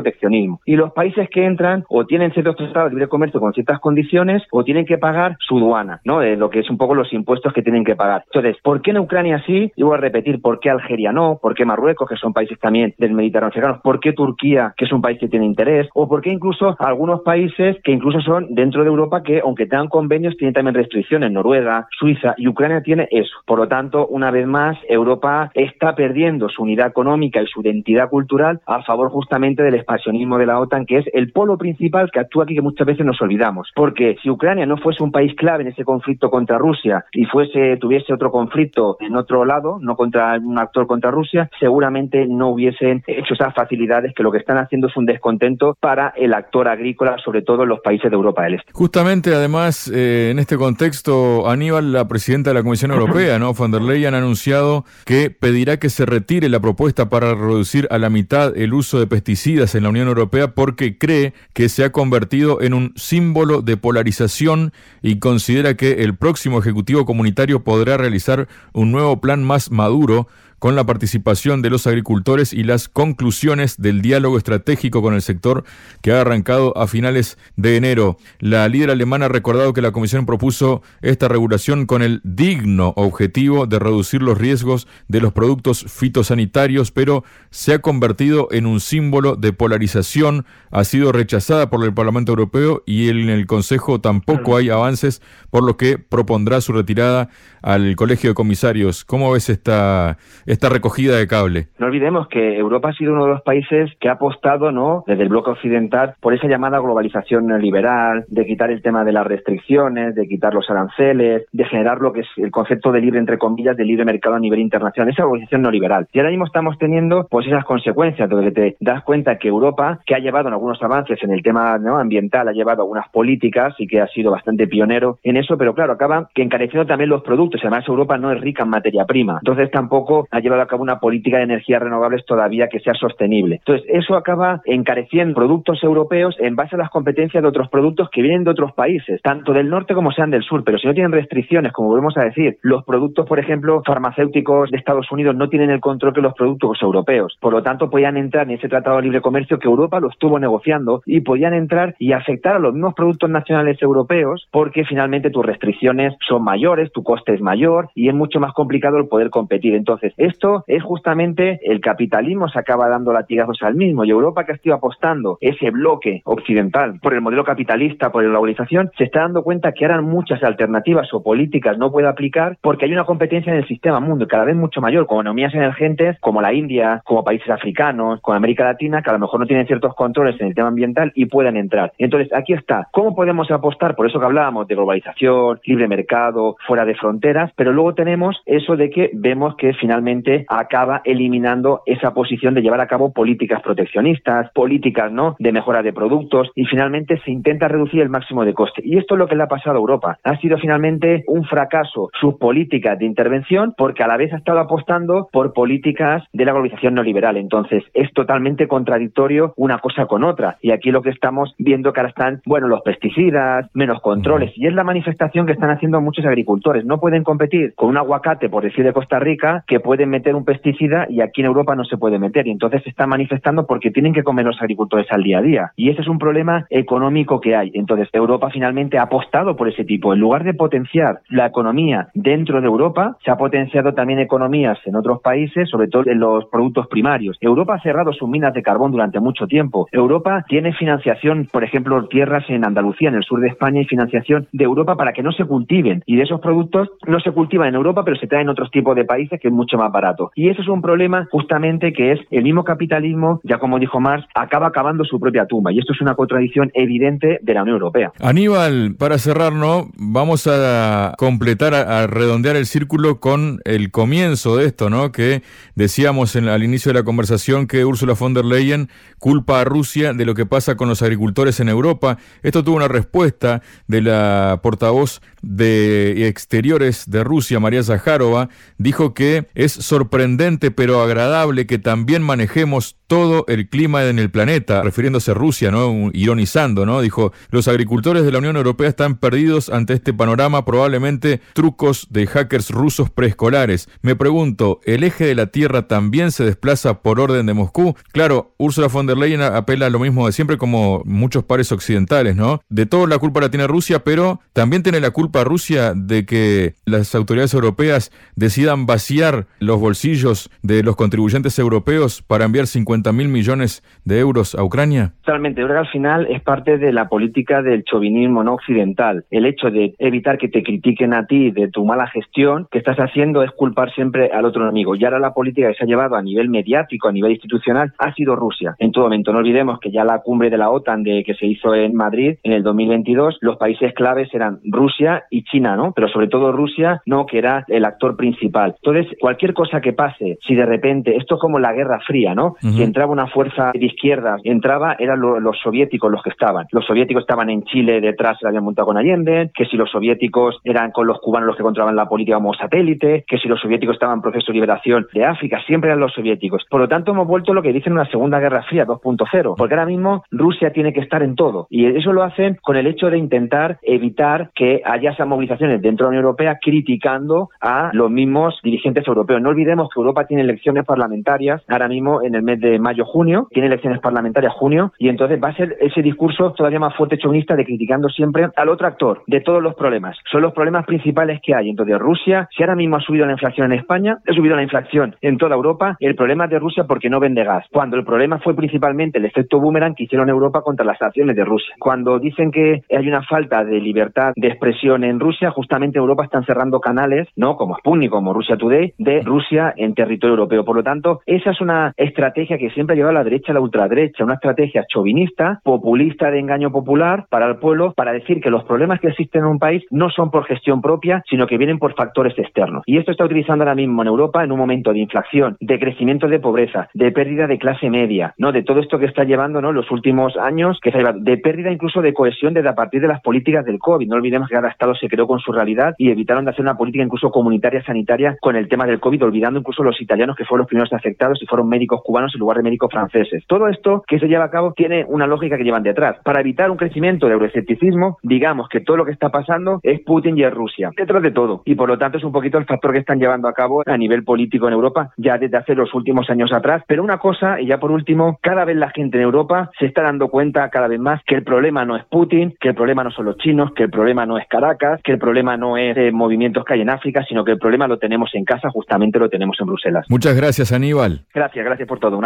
Y 0.65 0.77
los 0.77 0.93
países 0.93 1.29
que 1.31 1.45
entran 1.45 1.85
o 1.89 2.07
tienen 2.07 2.33
ciertos 2.33 2.57
tratados 2.57 2.91
de 2.91 2.97
libre 2.97 3.09
comercio 3.09 3.41
con 3.41 3.53
ciertas 3.53 3.81
condiciones 3.81 4.43
o 4.51 4.65
tienen 4.65 4.87
que 4.87 4.99
pagar 4.99 5.37
su 5.41 5.59
aduana, 5.59 6.01
¿no? 6.05 6.21
De 6.21 6.37
lo 6.37 6.51
que 6.51 6.61
es 6.61 6.71
un 6.71 6.79
poco 6.79 6.95
los 6.95 7.13
impuestos 7.13 7.53
que 7.53 7.63
tienen 7.63 7.85
que 7.85 7.97
pagar. 7.97 8.25
Entonces, 8.27 8.57
¿por 8.63 8.83
qué 8.83 8.91
en 8.91 8.99
Ucrania 8.99 9.43
sí? 9.47 9.73
Y 9.77 9.83
voy 9.83 9.97
a 9.97 10.01
repetir, 10.01 10.41
¿por 10.41 10.61
qué 10.61 10.71
Algeria 10.71 11.13
no? 11.13 11.39
¿Por 11.41 11.55
qué 11.55 11.65
Marruecos, 11.65 12.09
que 12.09 12.17
son 12.17 12.33
países 12.33 12.59
también 12.59 12.95
del 12.99 13.13
Mediterráneo 13.13 13.53
cercano? 13.53 13.81
¿Por 13.83 14.01
qué 14.01 14.13
Turquía, 14.13 14.75
que 14.77 14.85
es 14.85 14.93
un 14.93 15.03
país 15.03 15.19
que 15.19 15.29
tiene 15.29 15.47
interés? 15.47 15.89
¿O 15.95 16.09
por 16.09 16.21
qué 16.21 16.31
incluso 16.31 16.77
algunos 16.79 17.23
países 17.23 17.77
que 17.83 17.93
incluso 17.93 18.21
son 18.21 18.55
dentro 18.55 18.83
de 18.83 18.89
Europa 18.89 19.23
que, 19.23 19.41
aunque 19.41 19.67
tengan 19.67 19.89
convenios, 19.89 20.37
tienen 20.37 20.55
también 20.55 20.75
restricciones? 20.75 21.31
Noruega, 21.31 21.87
Suiza 21.99 22.35
y 22.37 22.49
Ucrania 22.49 22.83
tiene 22.83 23.09
eso. 23.11 23.37
Por 23.47 23.59
lo 23.59 23.69
tanto, 23.69 24.07
una 24.07 24.31
vez 24.31 24.47
más, 24.47 24.77
Europa 24.89 25.51
está 25.55 25.95
perdiendo 25.95 26.49
su 26.49 26.63
unidad 26.63 26.89
económica 26.89 27.43
y 27.43 27.47
su 27.47 27.61
identidad 27.61 28.09
cultural 28.09 28.61
a 28.67 28.83
favor 28.83 29.11
justamente 29.11 29.63
del 29.63 29.75
expansionismo 29.95 30.39
de 30.39 30.47
la 30.47 30.61
OTAN, 30.61 30.87
que 30.87 30.99
es 30.99 31.07
el 31.13 31.33
polo 31.33 31.57
principal 31.57 32.11
que 32.13 32.21
actúa 32.21 32.45
aquí 32.45 32.55
que 32.55 32.63
muchas 32.63 32.87
veces 32.87 33.05
nos 33.07 33.21
olvidamos. 33.21 33.71
Porque 33.75 34.17
si 34.23 34.31
Ucrania 34.31 34.67
no 34.67 34.77
fuese 34.77 35.03
un 35.03 35.13
país 35.13 35.35
clave 35.37 35.63
en 35.63 35.69
ese 35.69 35.85
conflicto 35.85 36.31
contra 36.31 36.59
Rusia 36.59 37.05
y 37.13 37.25
fuese 37.27 37.77
tuviese 37.81 38.13
otro 38.13 38.31
conflicto 38.31 38.97
en 39.01 39.17
otro 39.17 39.45
lado, 39.45 39.79
no 39.81 39.97
contra 39.97 40.39
un 40.39 40.59
actor 40.59 40.87
contra 40.87 41.11
Rusia, 41.11 41.51
seguramente 41.59 42.27
no 42.27 42.49
hubiesen 42.49 43.03
hecho 43.07 43.35
esas 43.35 43.55
facilidades 43.55 44.13
que 44.15 44.23
lo 44.23 44.33
que 44.33 44.39
están 44.39 44.59
haciendo 44.59 44.89
es 44.89 44.97
un 44.97 45.07
descontento 45.07 45.77
para 45.81 46.13
el 46.17 46.35
actor 46.35 46.69
agrícola, 46.69 47.17
sobre 47.25 47.43
todo 47.43 47.63
en 47.63 47.69
los 47.69 47.81
países 47.81 48.11
de 48.11 48.17
Europa 48.17 48.45
del 48.45 48.55
Este. 48.55 48.73
Justamente, 48.73 49.35
además, 49.35 49.91
eh, 49.95 50.31
en 50.31 50.39
este 50.39 50.57
contexto, 50.57 51.49
Aníbal, 51.49 51.93
la 51.93 52.09
presidenta 52.09 52.51
de 52.51 52.55
la 52.55 52.63
Comisión 52.63 52.91
Europea, 52.93 53.39
¿no? 53.39 53.53
Von 53.55 53.71
der 53.71 53.83
Leyen 53.83 54.15
ha 54.15 54.19
anunciado 54.19 54.85
que 55.05 55.31
pedirá 55.31 55.79
que 55.79 55.91
se 55.91 56.07
retire 56.07 56.49
la 56.49 56.61
propuesta 56.61 57.09
para 57.09 57.35
reducir 57.35 57.87
a 57.91 57.99
la 57.99 58.11
mitad 58.11 58.57
el 58.57 58.75
uso 58.75 58.99
de 58.99 59.07
pesticidas 59.07 59.75
en 59.75 59.84
la 59.85 59.91
Unión 59.91 60.09
Europea 60.09 60.55
porque 60.55 60.99
cree 60.99 61.33
que 61.53 61.69
se 61.69 61.85
ha 61.85 61.93
convertido 61.93 62.61
en 62.61 62.75
un 62.75 62.93
símbolo 62.97 63.63
de 63.63 63.77
polarización 63.77 64.73
y 65.03 65.19
considera 65.21 65.77
que 65.77 66.03
el 66.03 66.17
próximo 66.17 66.59
Ejecutivo 66.59 67.07
Comunitario 67.07 67.63
podrá 67.63 67.97
realizar 67.97 68.49
un 68.73 68.91
nuevo 68.91 69.21
plan 69.21 69.45
más 69.45 69.71
maduro 69.71 70.27
con 70.65 70.77
la 70.77 70.85
participación 70.85 71.61
de 71.61 71.69
los 71.69 71.87
agricultores 71.87 72.55
y 72.55 72.65
las 72.65 72.89
conclusiones 72.89 73.77
del 73.77 74.01
diálogo 74.01 74.39
estratégico 74.39 75.03
con 75.03 75.13
el 75.13 75.21
sector 75.21 75.63
que 76.01 76.13
ha 76.13 76.23
arrancado 76.23 76.75
a 76.79 76.87
finales 76.87 77.37
de 77.55 77.77
enero. 77.77 78.17
La 78.39 78.67
líder 78.67 78.91
alemana 78.91 79.27
ha 79.27 79.29
recordado 79.29 79.75
que 79.75 79.83
la 79.83 79.93
Comisión 79.93 80.25
propuso 80.25 80.81
esta 81.03 81.29
regulación 81.29 81.85
con 81.85 82.01
el 82.01 82.23
digno 82.25 82.95
objetivo 82.97 83.67
de 83.67 83.79
reducir 83.79 84.23
los 84.23 84.39
riesgos 84.39 84.89
de 85.07 85.21
los 85.21 85.35
productos 85.35 85.85
fitosanitarios, 85.87 86.93
pero 86.93 87.25
se 87.51 87.75
ha 87.75 87.81
convertido 87.81 88.49
en 88.51 88.65
un 88.65 88.81
símbolo 88.81 89.37
de 89.37 89.53
polarización, 89.53 90.47
ha 90.71 90.85
sido 90.85 91.13
rechazada 91.13 91.69
por 91.69 91.85
el 91.85 91.93
Parlamento 91.93 92.33
Europeo 92.33 92.83
y 92.87 93.11
en 93.11 93.29
el 93.29 93.47
Consejo 93.47 94.01
tampoco 94.01 94.57
hay 94.57 94.71
avances, 94.71 95.21
por 95.51 95.63
lo 95.63 95.77
que 95.77 95.99
propondrá 95.99 96.63
su 96.63 96.73
retirada 96.73 97.29
al 97.61 97.97
Colegio 97.97 98.31
de 98.31 98.35
Comisarios. 98.35 99.05
¿Cómo 99.05 99.31
ves 99.31 99.51
esta 99.51 100.17
esta 100.55 100.69
recogida 100.69 101.17
de 101.17 101.27
cable. 101.27 101.67
No 101.79 101.87
olvidemos 101.87 102.29
que 102.29 102.57
Europa 102.57 102.89
ha 102.89 102.93
sido 102.95 103.13
uno 103.13 103.25
de 103.25 103.33
los 103.33 103.43
países 103.43 103.91
que 104.01 104.09
ha 104.09 104.13
apostado, 104.13 104.73
¿no? 104.73 105.05
Desde 105.07 105.23
el 105.23 105.29
bloque 105.29 105.51
occidental 105.51 106.15
por 106.21 106.35
esa 106.35 106.49
llamada 106.49 106.79
globalización 106.79 107.47
neoliberal, 107.47 108.25
de 108.29 108.47
quitar 108.47 108.71
el 108.71 108.83
tema 108.83 109.05
de 109.05 109.13
las 109.13 109.27
restricciones, 109.27 110.15
de 110.15 110.27
quitar 110.27 110.55
los 110.55 110.69
aranceles, 110.71 111.47
de 111.53 111.65
generar 111.65 111.99
lo 112.01 112.13
que 112.13 112.21
es 112.21 112.29
el 112.37 112.51
concepto 112.51 112.93
de 112.93 113.01
libre 113.01 113.19
entre 113.19 113.39
comillas 113.39 113.77
de 113.77 113.85
libre 113.85 114.05
mercado 114.05 114.37
a 114.37 114.41
nivel 114.41 114.61
internacional, 114.61 115.13
esa 115.13 115.23
globalización 115.23 115.63
neoliberal. 115.63 116.07
Y 116.13 116.19
ahora 116.19 116.31
mismo 116.31 116.47
estamos 116.47 116.79
teniendo 116.79 117.27
pues 117.31 117.47
esas 117.47 117.65
consecuencias, 117.65 118.29
donde 118.29 118.53
te 118.53 118.77
das 118.81 119.03
cuenta 119.05 119.39
que 119.39 119.49
Europa, 119.49 120.01
que 120.07 120.15
ha 120.15 120.19
llevado 120.19 120.49
en 120.49 120.55
algunos 120.55 120.83
avances 120.83 121.23
en 121.23 121.33
el 121.33 121.43
tema 121.43 121.79
¿no? 121.79 121.99
ambiental, 121.99 122.49
ha 122.49 122.53
llevado 122.53 122.83
algunas 122.83 123.09
políticas 123.11 123.75
y 123.79 123.87
que 123.87 124.01
ha 124.01 124.07
sido 124.09 124.31
bastante 124.31 124.67
pionero 124.67 125.19
en 125.23 125.37
eso, 125.37 125.57
pero 125.59 125.75
claro, 125.75 125.93
acaba 125.93 126.29
que 126.35 126.43
encareciendo 126.43 126.87
también 126.87 127.11
los 127.11 127.23
productos. 127.23 127.61
Además, 127.63 127.85
Europa 127.89 128.19
no 128.19 128.33
es 128.33 128.41
rica 128.41 128.65
en 128.65 128.71
materia 128.71 129.05
prima. 129.05 129.39
Entonces 129.41 129.71
tampoco 129.71 130.27
ha 130.31 130.41
llevado 130.45 130.63
a 130.63 130.67
cabo 130.67 130.83
una 130.83 131.01
política 131.01 131.39
de 131.39 131.45
energías 131.45 131.83
renovables 131.83 132.25
todavía 132.25 132.69
que 132.69 132.81
sea 132.81 132.95
sostenible. 132.95 133.57
Entonces, 133.57 133.87
eso 133.89 134.15
acaba 134.15 134.61
encareciendo 134.65 135.35
productos 135.35 135.83
europeos 135.83 136.37
en 136.39 136.55
base 136.55 136.77
a 136.77 136.79
las 136.79 136.91
competencias 136.91 137.43
de 137.43 137.49
otros 137.49 137.69
productos 137.69 138.09
que 138.11 138.23
vienen 138.23 138.45
de 138.45 138.51
otros 138.51 138.73
países, 138.73 139.21
tanto 139.23 139.53
del 139.53 139.69
norte 139.69 139.95
como 139.95 140.13
sean 140.13 140.31
del 140.31 140.43
sur, 140.43 140.63
pero 140.65 140.79
si 140.79 140.87
no 140.87 140.95
tienen 140.95 141.13
restricciones, 141.13 141.73
como 141.73 141.89
volvemos 141.89 142.17
a 142.17 142.25
decir, 142.25 142.59
los 142.63 142.85
productos, 142.85 143.27
por 143.27 143.39
ejemplo, 143.39 143.83
farmacéuticos 143.85 144.71
de 144.71 144.77
Estados 144.77 145.11
Unidos 145.11 145.35
no 145.35 145.49
tienen 145.49 145.71
el 145.71 145.81
control 145.81 146.13
que 146.13 146.21
los 146.21 146.35
productos 146.35 146.81
europeos. 146.83 147.37
Por 147.41 147.53
lo 147.53 147.63
tanto, 147.63 147.91
podían 147.91 148.17
entrar 148.17 148.47
en 148.47 148.57
ese 148.57 148.69
tratado 148.69 148.97
de 148.97 149.03
libre 149.03 149.21
comercio 149.21 149.59
que 149.59 149.69
Europa 149.69 150.01
lo 150.01 150.11
estuvo 150.11 150.39
negociando 150.39 151.03
y 151.07 151.21
podían 151.21 151.55
entrar 151.55 151.95
y 151.99 152.13
afectar 152.13 152.57
a 152.57 152.59
los 152.59 152.75
mismos 152.75 152.95
productos 152.95 153.31
nacionales 153.31 153.81
europeos 153.83 154.47
porque 154.51 154.85
finalmente 154.85 155.31
tus 155.31 155.45
restricciones 155.45 156.15
son 156.27 156.45
mayores, 156.45 156.93
tu 156.93 157.03
coste 157.03 157.35
es 157.35 157.41
mayor 157.41 157.89
y 157.95 158.09
es 158.09 158.15
mucho 158.15 158.41
más 158.41 158.53
complicado 158.53 158.99
el 158.99 159.09
poder 159.09 159.31
competir. 159.31 159.75
Entonces, 159.75 160.13
Esto 160.25 160.65
es 160.67 160.83
justamente 160.83 161.61
el 161.63 161.83
capitalismo 161.83 162.49
se 162.49 162.59
acaba 162.59 162.89
dando 162.89 163.13
latigazos 163.13 163.59
al 163.61 163.75
mismo 163.75 164.05
y 164.05 164.11
Europa 164.11 164.45
que 164.45 164.53
ha 164.53 164.55
estado 164.55 164.77
apostando 164.77 165.37
ese 165.43 165.71
bloque 165.71 166.23
occidental 166.25 166.99
por 167.03 167.13
el 167.13 167.21
modelo 167.21 167.45
capitalista, 167.45 168.11
por 168.11 168.23
la 168.23 168.31
globalización, 168.31 168.91
se 168.97 169.05
está 169.05 169.21
dando 169.21 169.43
cuenta 169.43 169.73
que 169.73 169.85
eran 169.85 170.03
muchas 170.03 170.43
alternativas 170.43 171.13
o 171.13 171.23
políticas 171.23 171.77
no 171.77 171.93
puede 171.93 172.09
aplicar 172.09 172.57
porque 172.63 172.87
hay 172.87 172.93
una 172.95 173.05
competencia 173.05 173.53
en 173.53 173.59
el 173.59 173.69
sistema 173.69 174.01
mundo 174.01 174.27
cada 174.27 174.45
vez 174.47 174.57
mucho 174.57 174.81
mayor, 174.81 175.05
con 175.07 175.19
economías 175.19 175.55
emergentes 175.55 176.19
como 176.21 176.41
la 176.41 176.55
India, 176.55 177.03
como 177.05 177.23
países 177.23 177.51
africanos, 177.51 178.23
como 178.23 178.35
América 178.35 178.65
Latina, 178.65 179.03
que 179.03 179.11
a 179.11 179.13
lo 179.13 179.19
mejor 179.19 179.41
no 179.41 179.47
tienen 179.47 179.67
ciertos 179.67 179.95
controles 179.95 180.41
en 180.41 180.47
el 180.47 180.55
tema 180.55 180.69
ambiental 180.69 181.13
y 181.15 181.27
pueden 181.27 181.59
entrar. 181.59 181.93
Entonces, 181.99 182.33
aquí 182.33 182.55
está. 182.55 182.89
¿Cómo 182.93 183.15
podemos 183.15 183.51
apostar? 183.51 183.95
Por 183.95 184.07
eso 184.07 184.19
que 184.19 184.25
hablábamos 184.25 184.67
de 184.69 184.75
globalización, 184.75 185.61
libre 185.67 185.87
mercado, 185.87 186.57
fuera 186.67 186.87
de 186.87 186.95
fronteras, 186.95 187.53
pero 187.57 187.75
luego 187.75 187.93
tenemos 187.93 188.41
eso 188.47 188.77
de 188.77 188.89
que 188.89 189.11
vemos 189.13 189.55
que 189.57 189.75
finalmente 189.75 190.14
acaba 190.49 191.03
eliminando 191.05 191.83
esa 191.87 192.15
posición 192.15 192.55
de 192.55 192.63
llevar 192.63 192.81
a 192.81 192.87
cabo 192.87 193.13
políticas 193.13 193.63
proteccionistas, 193.63 194.51
políticas 194.53 195.11
¿no? 195.13 195.37
de 195.39 195.53
mejora 195.53 195.83
de 195.83 195.93
productos 195.93 196.51
y 196.55 196.65
finalmente 196.67 197.21
se 197.25 197.31
intenta 197.31 197.69
reducir 197.69 198.01
el 198.01 198.09
máximo 198.09 198.45
de 198.45 198.55
coste. 198.55 198.83
Y 198.85 198.99
esto 198.99 199.15
es 199.15 199.19
lo 199.19 199.27
que 199.27 199.37
le 199.37 199.43
ha 199.43 199.49
pasado 199.49 199.77
a 199.77 199.81
Europa. 199.81 200.19
Ha 200.23 200.39
sido 200.39 200.59
finalmente 200.59 201.25
un 201.27 201.45
fracaso 201.45 202.11
sus 202.21 202.35
políticas 202.35 202.99
de 202.99 203.07
intervención 203.07 203.75
porque 203.77 204.03
a 204.03 204.07
la 204.07 204.17
vez 204.17 204.33
ha 204.33 204.37
estado 204.37 204.59
apostando 204.59 205.29
por 205.33 205.53
políticas 205.53 206.23
de 206.33 206.45
la 206.45 206.53
globalización 206.53 206.95
neoliberal. 206.95 207.37
Entonces, 207.37 207.85
es 207.95 208.13
totalmente 208.13 208.69
contradictorio 208.69 209.55
una 209.57 209.79
cosa 209.79 210.07
con 210.07 210.25
otra. 210.25 210.57
Y 210.61 210.71
aquí 210.71 210.91
lo 210.91 211.03
que 211.03 211.11
estamos 211.11 211.55
viendo 211.59 211.93
que 211.93 212.01
ahora 212.01 212.11
están, 212.11 212.41
bueno, 212.47 212.69
los 212.69 212.83
pesticidas, 212.83 213.69
menos 213.75 214.01
controles. 214.01 214.53
Y 214.57 214.67
es 214.67 214.75
la 214.75 214.85
manifestación 214.85 215.47
que 215.47 215.53
están 215.53 215.71
haciendo 215.71 216.01
muchos 216.01 216.25
agricultores. 216.25 216.85
No 216.85 217.01
pueden 217.01 217.25
competir 217.25 217.75
con 217.75 217.89
un 217.89 217.97
aguacate, 217.97 218.49
por 218.49 218.63
decir 218.63 218.85
de 218.85 218.93
Costa 218.93 219.19
Rica, 219.19 219.65
que 219.67 219.81
pueden 220.05 220.11
meter 220.11 220.35
un 220.35 220.45
pesticida 220.45 221.07
y 221.09 221.23
aquí 221.23 221.41
en 221.41 221.47
Europa 221.47 221.75
no 221.75 221.85
se 221.85 221.97
puede 221.97 222.19
meter. 222.19 222.47
Y 222.47 222.51
entonces 222.51 222.83
se 222.83 222.91
están 222.91 223.09
manifestando 223.09 223.67
porque 223.67 223.91
tienen 223.91 224.13
que 224.13 224.23
comer 224.23 224.45
los 224.45 224.61
agricultores 224.61 225.07
al 225.11 225.23
día 225.23 225.39
a 225.39 225.43
día. 225.43 225.73
Y 225.77 225.89
ese 225.89 226.03
es 226.03 226.09
un 226.09 226.19
problema 226.19 226.67
económico 226.69 227.41
que 227.41 227.57
hay. 227.57 227.71
Entonces, 227.75 228.09
Europa 228.13 228.51
finalmente 228.53 228.99
ha 228.99 229.05
apostado 229.05 229.57
por 229.57 229.69
ese 229.69 229.85
tipo. 229.85 230.13
En 230.13 230.21
lugar 230.21 230.45
de 230.45 230.53
potenciar 230.53 231.21
la 231.31 231.47
economía 231.47 232.09
dentro 232.15 232.61
de 232.61 232.67
Europa, 232.67 233.17
se 233.25 233.31
ha 233.31 233.37
potenciado 233.37 233.95
también 233.95 234.19
economías 234.19 234.79
en 234.85 234.97
otros 234.97 235.21
países, 235.23 235.71
sobre 235.71 235.89
todo 235.89 236.05
en 236.07 236.19
los 236.19 236.45
productos 236.47 236.87
primarios. 236.89 237.39
Europa 237.41 237.75
ha 237.75 237.81
cerrado 237.81 238.13
sus 238.13 238.29
minas 238.29 238.53
de 238.53 238.63
carbón 238.63 238.93
durante 238.93 239.21
mucho 239.21 239.47
tiempo. 239.47 239.89
Europa 239.91 240.45
tiene 240.49 240.75
financiación, 240.75 241.49
por 241.51 241.65
ejemplo, 241.65 242.07
tierras 242.09 242.45
en 242.49 242.67
Andalucía, 242.67 243.09
en 243.09 243.15
el 243.15 243.25
sur 243.25 243.41
de 243.41 243.49
España, 243.49 243.81
y 243.81 243.87
financiación 243.87 244.49
de 244.53 244.65
Europa 244.65 244.97
para 244.97 245.13
que 245.13 245.23
no 245.23 245.33
se 245.33 245.45
cultiven. 245.45 246.03
Y 246.05 246.17
de 246.17 246.25
esos 246.25 246.41
productos 246.41 246.91
no 247.07 247.21
se 247.21 247.31
cultivan 247.31 247.69
en 247.69 247.77
Europa, 247.77 248.05
pero 248.05 248.17
se 248.17 248.27
traen 248.27 248.43
en 248.43 248.51
otros 248.51 248.71
tipos 248.71 248.95
de 248.95 249.05
países 249.05 249.41
que 249.41 249.49
es 249.49 249.55
mucho 249.55 249.79
más 249.79 249.91
barato. 249.95 250.31
Y 250.35 250.51
eso 250.51 250.61
es 250.61 250.69
un 250.69 250.83
problema 250.83 251.27
justamente 251.31 251.95
que 251.95 252.13
es 252.13 252.21
el 252.31 252.43
mismo 252.43 252.65
capitalismo, 252.65 253.41
ya 253.45 253.59
como 253.59 253.79
dijo 253.79 254.01
Marx, 254.01 254.27
acaba 254.35 254.67
acabando 254.67 255.05
su 255.05 255.19
propia 255.19 255.47
tumba. 255.47 255.73
Y 255.73 255.79
esto 255.79 255.95
es 255.95 256.01
una 256.03 256.15
contradicción 256.15 256.71
evidente 256.75 257.39
de 257.41 257.55
la 257.55 257.63
Unión 257.63 257.77
Europea. 257.77 258.13
Aníbal, 258.21 258.97
para 258.99 259.19
cerrarnos, 259.19 259.87
vamos 259.97 260.47
a 260.47 261.15
completar, 261.17 261.75
a, 261.75 262.07
redondear 262.07 262.57
el 262.57 262.67
círculo 262.67 263.21
con 263.21 263.61
el 263.65 263.91
comienzo 263.91 264.57
de 264.57 264.67
esto, 264.67 264.91
¿no? 264.91 265.13
Que 265.13 265.43
decíamos 265.75 266.37
en, 266.37 266.49
al 266.49 266.63
inicio 266.63 266.93
de 266.93 266.99
la 266.99 267.05
conversación 267.05 267.67
que 267.67 267.85
Ursula 267.85 268.15
von 268.19 268.35
der 268.35 268.45
Leyen 268.45 268.89
culpa 269.19 269.61
a 269.61 269.65
Rusia 269.65 270.13
de 270.13 270.27
lo 270.27 270.35
que 270.35 270.45
pasa 270.45 270.77
con 270.77 270.89
los 270.89 271.03
agricultores 271.03 271.61
en 271.61 271.69
Europa. 271.69 272.19
Esto 272.43 272.65
tuvo 272.65 272.77
una 272.77 272.89
respuesta 272.89 273.63
de 273.87 274.03
la 274.03 274.61
portavoz 274.63 275.21
de 275.43 276.27
Exteriores 276.29 277.09
de 277.09 277.23
Rusia, 277.23 277.61
María 277.61 277.83
Zaharova, 277.83 278.49
dijo 278.79 279.15
que 279.15 279.47
es 279.55 279.73
sorprendente 279.85 280.71
pero 280.71 281.03
agradable 281.03 281.67
que 281.67 281.79
también 281.79 282.23
manejemos 282.23 282.97
todo 283.15 283.45
el 283.47 283.69
clima 283.69 284.05
en 284.07 284.19
el 284.19 284.29
planeta, 284.29 284.83
refiriéndose 284.83 285.31
a 285.31 285.35
Rusia, 285.35 285.71
¿no? 285.71 286.11
Ironizando, 286.13 286.85
¿no? 286.85 287.01
Dijo, 287.01 287.33
los 287.51 287.69
agricultores 287.69 288.25
de 288.25 288.33
la 288.33 288.39
Unión 288.39 288.57
Europea 288.57 288.89
están 288.89 289.19
perdidos 289.19 289.69
ante 289.69 289.93
este 289.93 290.13
panorama, 290.13 290.65
probablemente 290.65 291.41
trucos 291.53 292.09
de 292.11 292.27
hackers 292.27 292.71
rusos 292.71 293.11
preescolares. 293.11 293.89
Me 294.03 294.17
pregunto, 294.17 294.81
¿el 294.85 295.05
eje 295.05 295.27
de 295.27 295.37
la 295.37 295.47
Tierra 295.47 295.87
también 295.87 296.33
se 296.33 296.43
desplaza 296.43 297.03
por 297.03 297.21
orden 297.21 297.47
de 297.47 297.55
Moscú? 297.55 297.95
Claro, 298.11 298.53
Ursula 298.59 298.89
von 298.89 299.07
der 299.07 299.17
Leyen 299.17 299.43
apela 299.43 299.87
a 299.87 299.91
lo 299.91 300.01
mismo 300.01 300.27
de 300.27 300.33
siempre 300.33 300.59
como 300.59 301.01
muchos 301.05 301.45
pares 301.45 301.71
occidentales, 301.71 302.35
¿no? 302.35 302.63
De 302.69 302.85
todo 302.85 303.07
la 303.07 303.19
culpa 303.19 303.41
la 303.41 303.49
tiene 303.49 303.69
Rusia, 303.69 304.03
pero 304.03 304.41
también 304.53 304.83
tiene 304.83 304.99
la 304.99 305.13
culpa 305.13 305.45
Rusia 305.45 305.93
de 305.95 306.27
que 306.27 306.75
las 306.85 307.15
autoridades 307.15 307.55
europeas 307.55 308.11
decidan 308.35 308.87
vaciar 308.87 309.47
los 309.61 309.79
bolsillos 309.79 310.51
de 310.63 310.83
los 310.83 310.97
contribuyentes 310.97 311.57
europeos 311.61 312.23
para 312.23 312.45
enviar 312.45 312.67
50 312.67 313.04
mil 313.13 313.29
millones 313.29 313.83
de 314.05 314.19
euros 314.19 314.55
a 314.55 314.63
Ucrania? 314.63 315.13
Totalmente. 315.25 315.61
Yo 315.61 315.67
creo 315.67 315.83
que 315.83 315.87
al 315.87 315.93
final 315.93 316.27
es 316.31 316.43
parte 316.43 316.79
de 316.79 316.93
la 316.93 317.09
política 317.09 317.63
del 317.63 317.85
chauvinismo 317.85 318.45
no 318.45 318.55
occidental. 318.55 319.25
El 319.31 319.47
hecho 319.47 319.71
de 319.71 319.95
evitar 319.99 320.39
que 320.39 320.49
te 320.49 320.63
critiquen 320.63 321.15
a 321.15 321.27
ti 321.27 321.51
de 321.51 321.69
tu 321.69 321.85
mala 321.85 322.07
gestión, 322.09 322.67
que 322.71 322.79
estás 322.79 322.99
haciendo 322.99 323.43
es 323.43 323.51
culpar 323.53 323.93
siempre 323.93 324.31
al 324.33 324.45
otro 324.45 324.63
enemigo. 324.63 324.95
Y 324.95 325.05
ahora 325.05 325.19
la 325.19 325.35
política 325.35 325.69
que 325.69 325.75
se 325.75 325.85
ha 325.85 325.87
llevado 325.87 326.17
a 326.17 326.23
nivel 326.23 326.49
mediático, 326.49 327.09
a 327.09 327.13
nivel 327.13 327.33
institucional, 327.33 327.93
ha 327.99 328.13
sido 328.15 328.37
Rusia. 328.37 328.75
En 328.79 328.93
todo 328.93 329.05
momento, 329.05 329.33
no 329.33 329.39
olvidemos 329.39 329.79
que 329.81 329.91
ya 329.91 330.05
la 330.05 330.21
cumbre 330.21 330.51
de 330.51 330.59
la 330.59 330.71
OTAN 330.71 331.03
de 331.03 331.25
que 331.25 331.35
se 331.35 331.47
hizo 331.47 331.75
en 331.75 331.95
Madrid 331.95 332.37
en 332.43 332.53
el 332.53 332.63
2022, 332.63 333.39
los 333.41 333.57
países 333.57 333.93
claves 333.95 334.29
eran 334.33 334.61
Rusia 334.65 335.25
y 335.31 335.45
China, 335.45 335.77
¿no? 335.77 335.93
Pero 335.93 336.09
sobre 336.09 336.29
todo 336.29 336.53
Rusia, 336.53 337.03
¿no? 337.07 337.27
Que 337.27 337.39
era 337.39 337.65
el 337.69 337.85
actor 337.85 338.17
principal. 338.17 338.75
Entonces, 338.83 339.17
cualquier 339.21 339.55
cosa 339.55 339.81
que 339.81 339.93
pase, 339.93 340.39
si 340.47 340.55
de 340.55 340.67
repente, 340.67 341.17
esto 341.17 341.37
es 341.37 341.41
como 341.41 341.59
la 341.59 341.73
Guerra 341.73 342.01
Fría, 342.07 342.35
¿no? 342.35 342.57
Si 342.61 342.83
entraba 342.85 343.13
una 343.13 343.27
fuerza 343.27 343.73
de 343.75 343.87
izquierda, 343.87 344.37
entraba, 344.45 344.97
eran 344.99 345.21
los 345.21 345.59
soviéticos 345.61 346.11
los 346.11 346.23
que 346.23 346.31
estaban. 346.31 346.67
Los 346.71 346.87
soviéticos 346.87 347.23
estaban 347.23 347.51
en 347.51 347.65
Chile, 347.65 348.01
detrás 348.01 348.39
se 348.39 348.47
habían 348.47 348.65
montado 348.65 348.87
con 348.87 348.97
Allende, 348.97 349.51
que 349.55 349.65
si 349.65 349.77
los 349.77 349.91
soviéticos 349.91 350.59
eran 350.65 350.91
con 350.93 351.07
los 351.07 351.19
cubanos 351.21 351.49
los 351.49 351.57
que 351.57 351.63
controlaban 351.63 351.97
la 351.97 352.09
política 352.09 352.37
como 352.37 352.55
satélite, 352.55 353.25
que 353.27 353.39
si 353.39 353.49
los 353.49 353.61
soviéticos 353.61 353.95
estaban 353.95 354.19
en 354.19 354.23
proceso 354.23 354.47
de 354.49 354.55
liberación 354.55 355.07
de 355.13 355.25
África, 355.25 355.61
siempre 355.67 355.91
eran 355.91 356.01
los 356.01 356.13
soviéticos. 356.13 356.65
Por 356.71 356.81
lo 356.81 356.89
tanto, 356.89 357.13
hemos 357.13 357.27
vuelto 357.27 357.55
lo 357.55 357.63
que 357.63 357.73
dicen 357.73 357.93
una 357.93 358.09
Segunda 358.11 358.39
Guerra 358.39 358.63
Fría 358.63 358.87
2.0, 358.87 359.55
porque 359.57 359.75
ahora 359.75 359.87
mismo 359.87 360.25
Rusia 360.31 360.73
tiene 360.73 360.93
que 360.93 361.01
estar 361.01 361.23
en 361.23 361.35
todo. 361.35 361.67
Y 361.71 361.87
eso 361.87 362.13
lo 362.13 362.23
hacen 362.23 362.59
con 362.63 362.77
el 362.77 362.87
hecho 362.87 363.11
de 363.11 363.19
intentar 363.19 363.79
evitar 363.83 364.51
que 364.55 364.83
haya 364.85 365.11
esa 365.11 365.25
movilizaciones 365.25 365.81
dentro 365.83 366.07
de 366.07 366.09
la 366.09 366.19
Unión 366.19 366.25
Europea 366.25 366.59
criticando 366.61 367.49
a 367.61 367.91
los 367.93 368.11
mismos 368.11 368.59
dirigentes 368.63 369.07
europeos. 369.07 369.41
No 369.41 369.51
olvidemos 369.51 369.89
que 369.89 370.01
Europa 370.01 370.27
tiene 370.27 370.43
elecciones 370.43 370.85
parlamentarias 370.85 371.63
ahora 371.69 371.89
mismo 371.89 372.23
en 372.23 372.35
el 372.35 372.43
mes 372.43 372.61
de 372.61 372.74
mayo-junio, 372.79 373.49
tiene 373.51 373.69
elecciones 373.69 374.01
parlamentarias 374.01 374.53
junio, 374.55 374.93
y 374.99 375.09
entonces 375.09 375.41
va 375.43 375.49
a 375.49 375.57
ser 375.57 375.77
ese 375.81 376.03
discurso 376.03 376.53
todavía 376.53 376.79
más 376.79 376.95
fuerte 376.97 377.19
chauvinista 377.19 377.57
de 377.57 377.65
criticando 377.65 378.09
siempre 378.09 378.49
al 378.57 378.69
otro 378.69 378.87
actor 378.87 379.23
de 379.27 379.41
todos 379.41 379.63
los 379.63 379.75
problemas. 379.75 380.17
Son 380.31 380.43
los 380.43 380.53
problemas 380.53 380.85
principales 380.87 381.41
que 381.43 381.55
hay. 381.55 381.71
Entonces, 381.71 381.99
Rusia, 381.99 382.49
si 382.57 382.63
ahora 382.63 382.77
mismo 382.77 382.97
ha 382.97 383.01
subido 383.01 383.27
la 383.27 383.33
inflación 383.33 383.73
en 383.73 383.79
España, 383.79 384.19
ha 384.27 384.33
subido 384.33 384.57
la 384.57 384.63
inflación 384.63 385.17
en 385.21 385.39
toda 385.39 385.55
Europa, 385.55 385.97
el 386.01 386.15
problema 386.15 386.45
es 386.45 386.51
de 386.51 386.59
Rusia 386.59 386.85
porque 386.87 387.11
no 387.11 387.21
vende 387.21 387.45
gas. 387.45 387.65
Cuando 387.71 387.97
el 387.97 388.05
problema 388.05 388.39
fue 388.39 388.55
principalmente 388.55 389.19
el 389.19 389.25
efecto 389.25 389.61
boomerang 389.61 389.95
que 389.95 390.05
hicieron 390.05 390.29
Europa 390.29 390.63
contra 390.63 390.85
las 390.85 391.01
acciones 391.01 391.37
de 391.37 391.45
Rusia. 391.45 391.75
Cuando 391.79 392.19
dicen 392.19 392.51
que 392.51 392.83
hay 392.91 393.09
una 393.09 393.23
falta 393.23 393.65
de 393.65 393.81
libertad 393.81 394.33
de 394.37 394.49
expresión 394.49 395.05
en 395.05 395.21
Rusia, 395.21 395.51
justamente 395.51 395.99
Europa 395.99 396.25
están 396.25 396.45
cerrando 396.45 396.81
canales, 396.81 397.29
¿no? 397.37 397.57
Como 397.57 397.77
Sputnik, 397.79 398.11
como 398.11 398.33
Rusia 398.33 398.57
Today, 398.57 398.95
de 398.99 399.23
Rusia 399.23 399.75
en 399.77 399.95
territorio 399.95 400.35
europeo. 400.35 400.65
Por 400.65 400.77
lo 400.77 400.83
tanto, 400.83 401.21
esa 401.27 401.51
es 401.51 401.61
una 401.61 401.93
estrategia 401.97 402.59
que 402.59 402.64
siempre 402.71 402.95
ha 402.95 402.97
llevado 402.97 403.17
a 403.17 403.21
la 403.21 403.25
derecha 403.25 403.53
a 403.53 403.55
la 403.55 403.61
ultraderecha, 403.61 404.25
una 404.25 404.35
estrategia 404.35 404.85
chauvinista, 404.89 405.61
populista 405.63 406.31
de 406.31 406.41
engaño 406.41 406.71
popular 406.71 407.27
para 407.31 407.47
el 407.47 407.57
pueblo, 407.57 407.93
para 407.97 408.13
decir 408.13 408.41
que 408.41 408.51
los 408.51 408.65
problemas 408.65 409.01
que 409.01 409.09
existen 409.09 409.43
en 409.43 409.49
un 409.49 409.59
país 409.59 409.85
no 409.91 410.11
son 410.11 410.31
por 410.31 410.45
gestión 410.45 410.81
propia, 410.81 411.23
sino 411.29 411.47
que 411.47 411.59
vienen 411.59 411.79
por 411.79 411.95
factores 411.95 412.39
externos. 412.39 412.83
Y 412.87 412.99
esto 412.99 413.11
está 413.11 413.25
utilizando 413.25 413.65
ahora 413.65 413.75
mismo 413.75 414.03
en 414.03 414.09
Europa 414.09 414.45
en 414.45 414.53
un 414.53 414.59
momento 414.59 414.93
de 414.93 415.01
inflación, 415.01 415.57
de 415.61 415.79
crecimiento 415.79 416.29
de 416.29 416.41
pobreza, 416.41 416.89
de 416.95 417.13
pérdida 417.13 417.47
de 417.47 417.59
clase 417.59 417.91
media, 417.91 418.35
¿no? 418.39 418.53
De 418.53 418.63
todo 418.63 418.81
esto 418.81 418.99
que 418.99 419.07
está 419.07 419.25
llevando, 419.25 419.61
¿no? 419.61 419.73
Los 419.73 419.91
últimos 419.91 420.37
años, 420.37 420.79
que 420.83 420.91
se 420.91 420.97
ha 420.97 421.01
llevado, 421.01 421.21
de 421.21 421.37
pérdida 421.39 421.71
incluso 421.71 422.01
de 422.03 422.13
cohesión 422.13 422.55
desde 422.55 422.69
a 422.69 422.75
partir 422.75 423.01
de 423.01 423.09
las 423.09 423.21
políticas 423.21 423.65
del 423.65 423.79
COVID. 423.79 424.09
No 424.09 424.17
olvidemos 424.17 424.49
que 424.49 424.55
cada 424.55 424.69
Estado 424.69 424.95
se 424.95 425.09
creó 425.09 425.27
con 425.27 425.41
su 425.41 425.53
realidad 425.53 425.95
y 425.99 426.11
evitaron 426.11 426.45
de 426.45 426.51
hacer 426.51 426.63
una 426.63 426.77
política 426.77 427.05
incluso 427.05 427.31
comunitaria 427.31 427.83
sanitaria 427.85 428.37
con 428.41 428.57
el 428.57 428.69
tema 428.69 428.87
del 428.87 429.01
COVID, 429.01 429.25
olvidando 429.25 429.61
incluso 429.61 429.83
los 429.83 430.01
italianos 430.01 430.37
que 430.37 430.45
fueron 430.45 430.63
los 430.63 430.69
primeros 430.69 430.93
afectados 430.93 431.43
y 431.43 431.47
fueron 431.47 431.69
médicos 431.69 432.01
cubanos 432.05 432.35
en 432.35 432.41
lugar 432.41 432.54
guardias 432.55 432.65
médicos 432.65 432.91
franceses. 432.91 433.45
Todo 433.47 433.69
esto 433.69 434.03
que 434.07 434.19
se 434.19 434.27
lleva 434.27 434.45
a 434.45 434.51
cabo 434.51 434.73
tiene 434.73 435.05
una 435.09 435.27
lógica 435.27 435.57
que 435.57 435.65
llevan 435.65 435.83
detrás. 435.83 436.17
Para 436.25 436.41
evitar 436.41 436.71
un 436.71 436.77
crecimiento 436.77 437.27
de 437.27 437.33
euroescepticismo, 437.33 438.19
digamos 438.23 438.69
que 438.69 438.81
todo 438.81 438.97
lo 438.97 439.05
que 439.05 439.13
está 439.13 439.31
pasando 439.31 439.81
es 439.83 440.01
Putin 440.01 440.39
y 440.39 440.45
es 440.45 440.53
Rusia. 440.53 440.91
Detrás 440.97 441.23
de 441.23 441.31
todo. 441.31 441.63
Y 441.65 441.75
por 441.75 441.89
lo 441.89 441.99
tanto 441.99 442.19
es 442.19 442.25
un 442.25 442.33
poquito 442.33 442.59
el 442.59 442.65
factor 442.65 442.93
que 442.93 442.99
están 442.99 443.19
llevando 443.19 443.49
a 443.49 443.53
cabo 443.53 443.83
a 443.85 443.97
nivel 443.97 444.25
político 444.25 444.67
en 444.69 444.75
Europa 444.75 445.11
ya 445.17 445.39
desde 445.39 445.57
hace 445.57 445.75
los 445.75 445.93
últimos 445.95 446.31
años 446.31 446.53
atrás. 446.53 446.83
Pero 446.87 447.03
una 447.03 447.19
cosa, 447.19 447.61
y 447.61 447.67
ya 447.67 447.79
por 447.79 447.91
último, 447.91 448.39
cada 448.41 448.65
vez 448.65 448.77
la 448.77 448.91
gente 448.91 449.19
en 449.19 449.25
Europa 449.25 449.71
se 449.79 449.87
está 449.87 450.03
dando 450.03 450.29
cuenta 450.29 450.69
cada 450.71 450.89
vez 450.89 451.01
más 451.01 451.21
que 451.27 451.35
el 451.35 451.45
problema 451.45 451.85
no 451.85 451.97
es 451.97 452.05
Putin, 452.05 452.55
que 452.61 452.69
el 452.69 452.75
problema 452.75 453.05
no 453.05 453.11
son 453.11 453.27
los 453.27 453.37
chinos, 453.39 453.73
que 453.75 453.85
el 453.85 453.91
problema 453.91 454.27
no 454.27 454.39
es 454.39 454.47
Caracas, 454.49 455.01
que 455.03 455.13
el 455.13 455.19
problema 455.19 455.57
no 455.57 455.77
es 455.77 455.97
eh, 455.97 456.13
movimientos 456.13 456.65
que 456.65 456.75
hay 456.75 456.81
en 456.81 456.91
África, 456.91 457.25
sino 457.29 457.45
que 457.45 457.53
el 457.53 457.59
problema 457.59 457.87
lo 457.87 457.99
tenemos 457.99 458.31
en 458.35 458.45
casa, 458.45 458.71
justamente 458.71 459.19
lo 459.19 459.29
tenemos 459.29 459.57
en 459.61 459.67
Bruselas. 459.67 460.07
Muchas 460.09 460.37
gracias, 460.37 460.73
Aníbal. 460.73 461.25
Gracias, 461.35 461.65
gracias 461.65 461.89
por 461.89 461.99
todo. 461.99 462.17
Un 462.19 462.25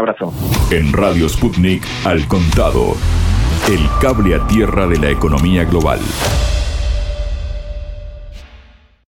En 0.71 0.93
Radio 0.93 1.29
Sputnik, 1.29 1.87
al 2.05 2.27
contado. 2.27 2.97
El 3.69 3.79
cable 4.01 4.35
a 4.35 4.47
tierra 4.49 4.89
de 4.89 4.99
la 4.99 5.11
economía 5.11 5.65
global. 5.65 6.01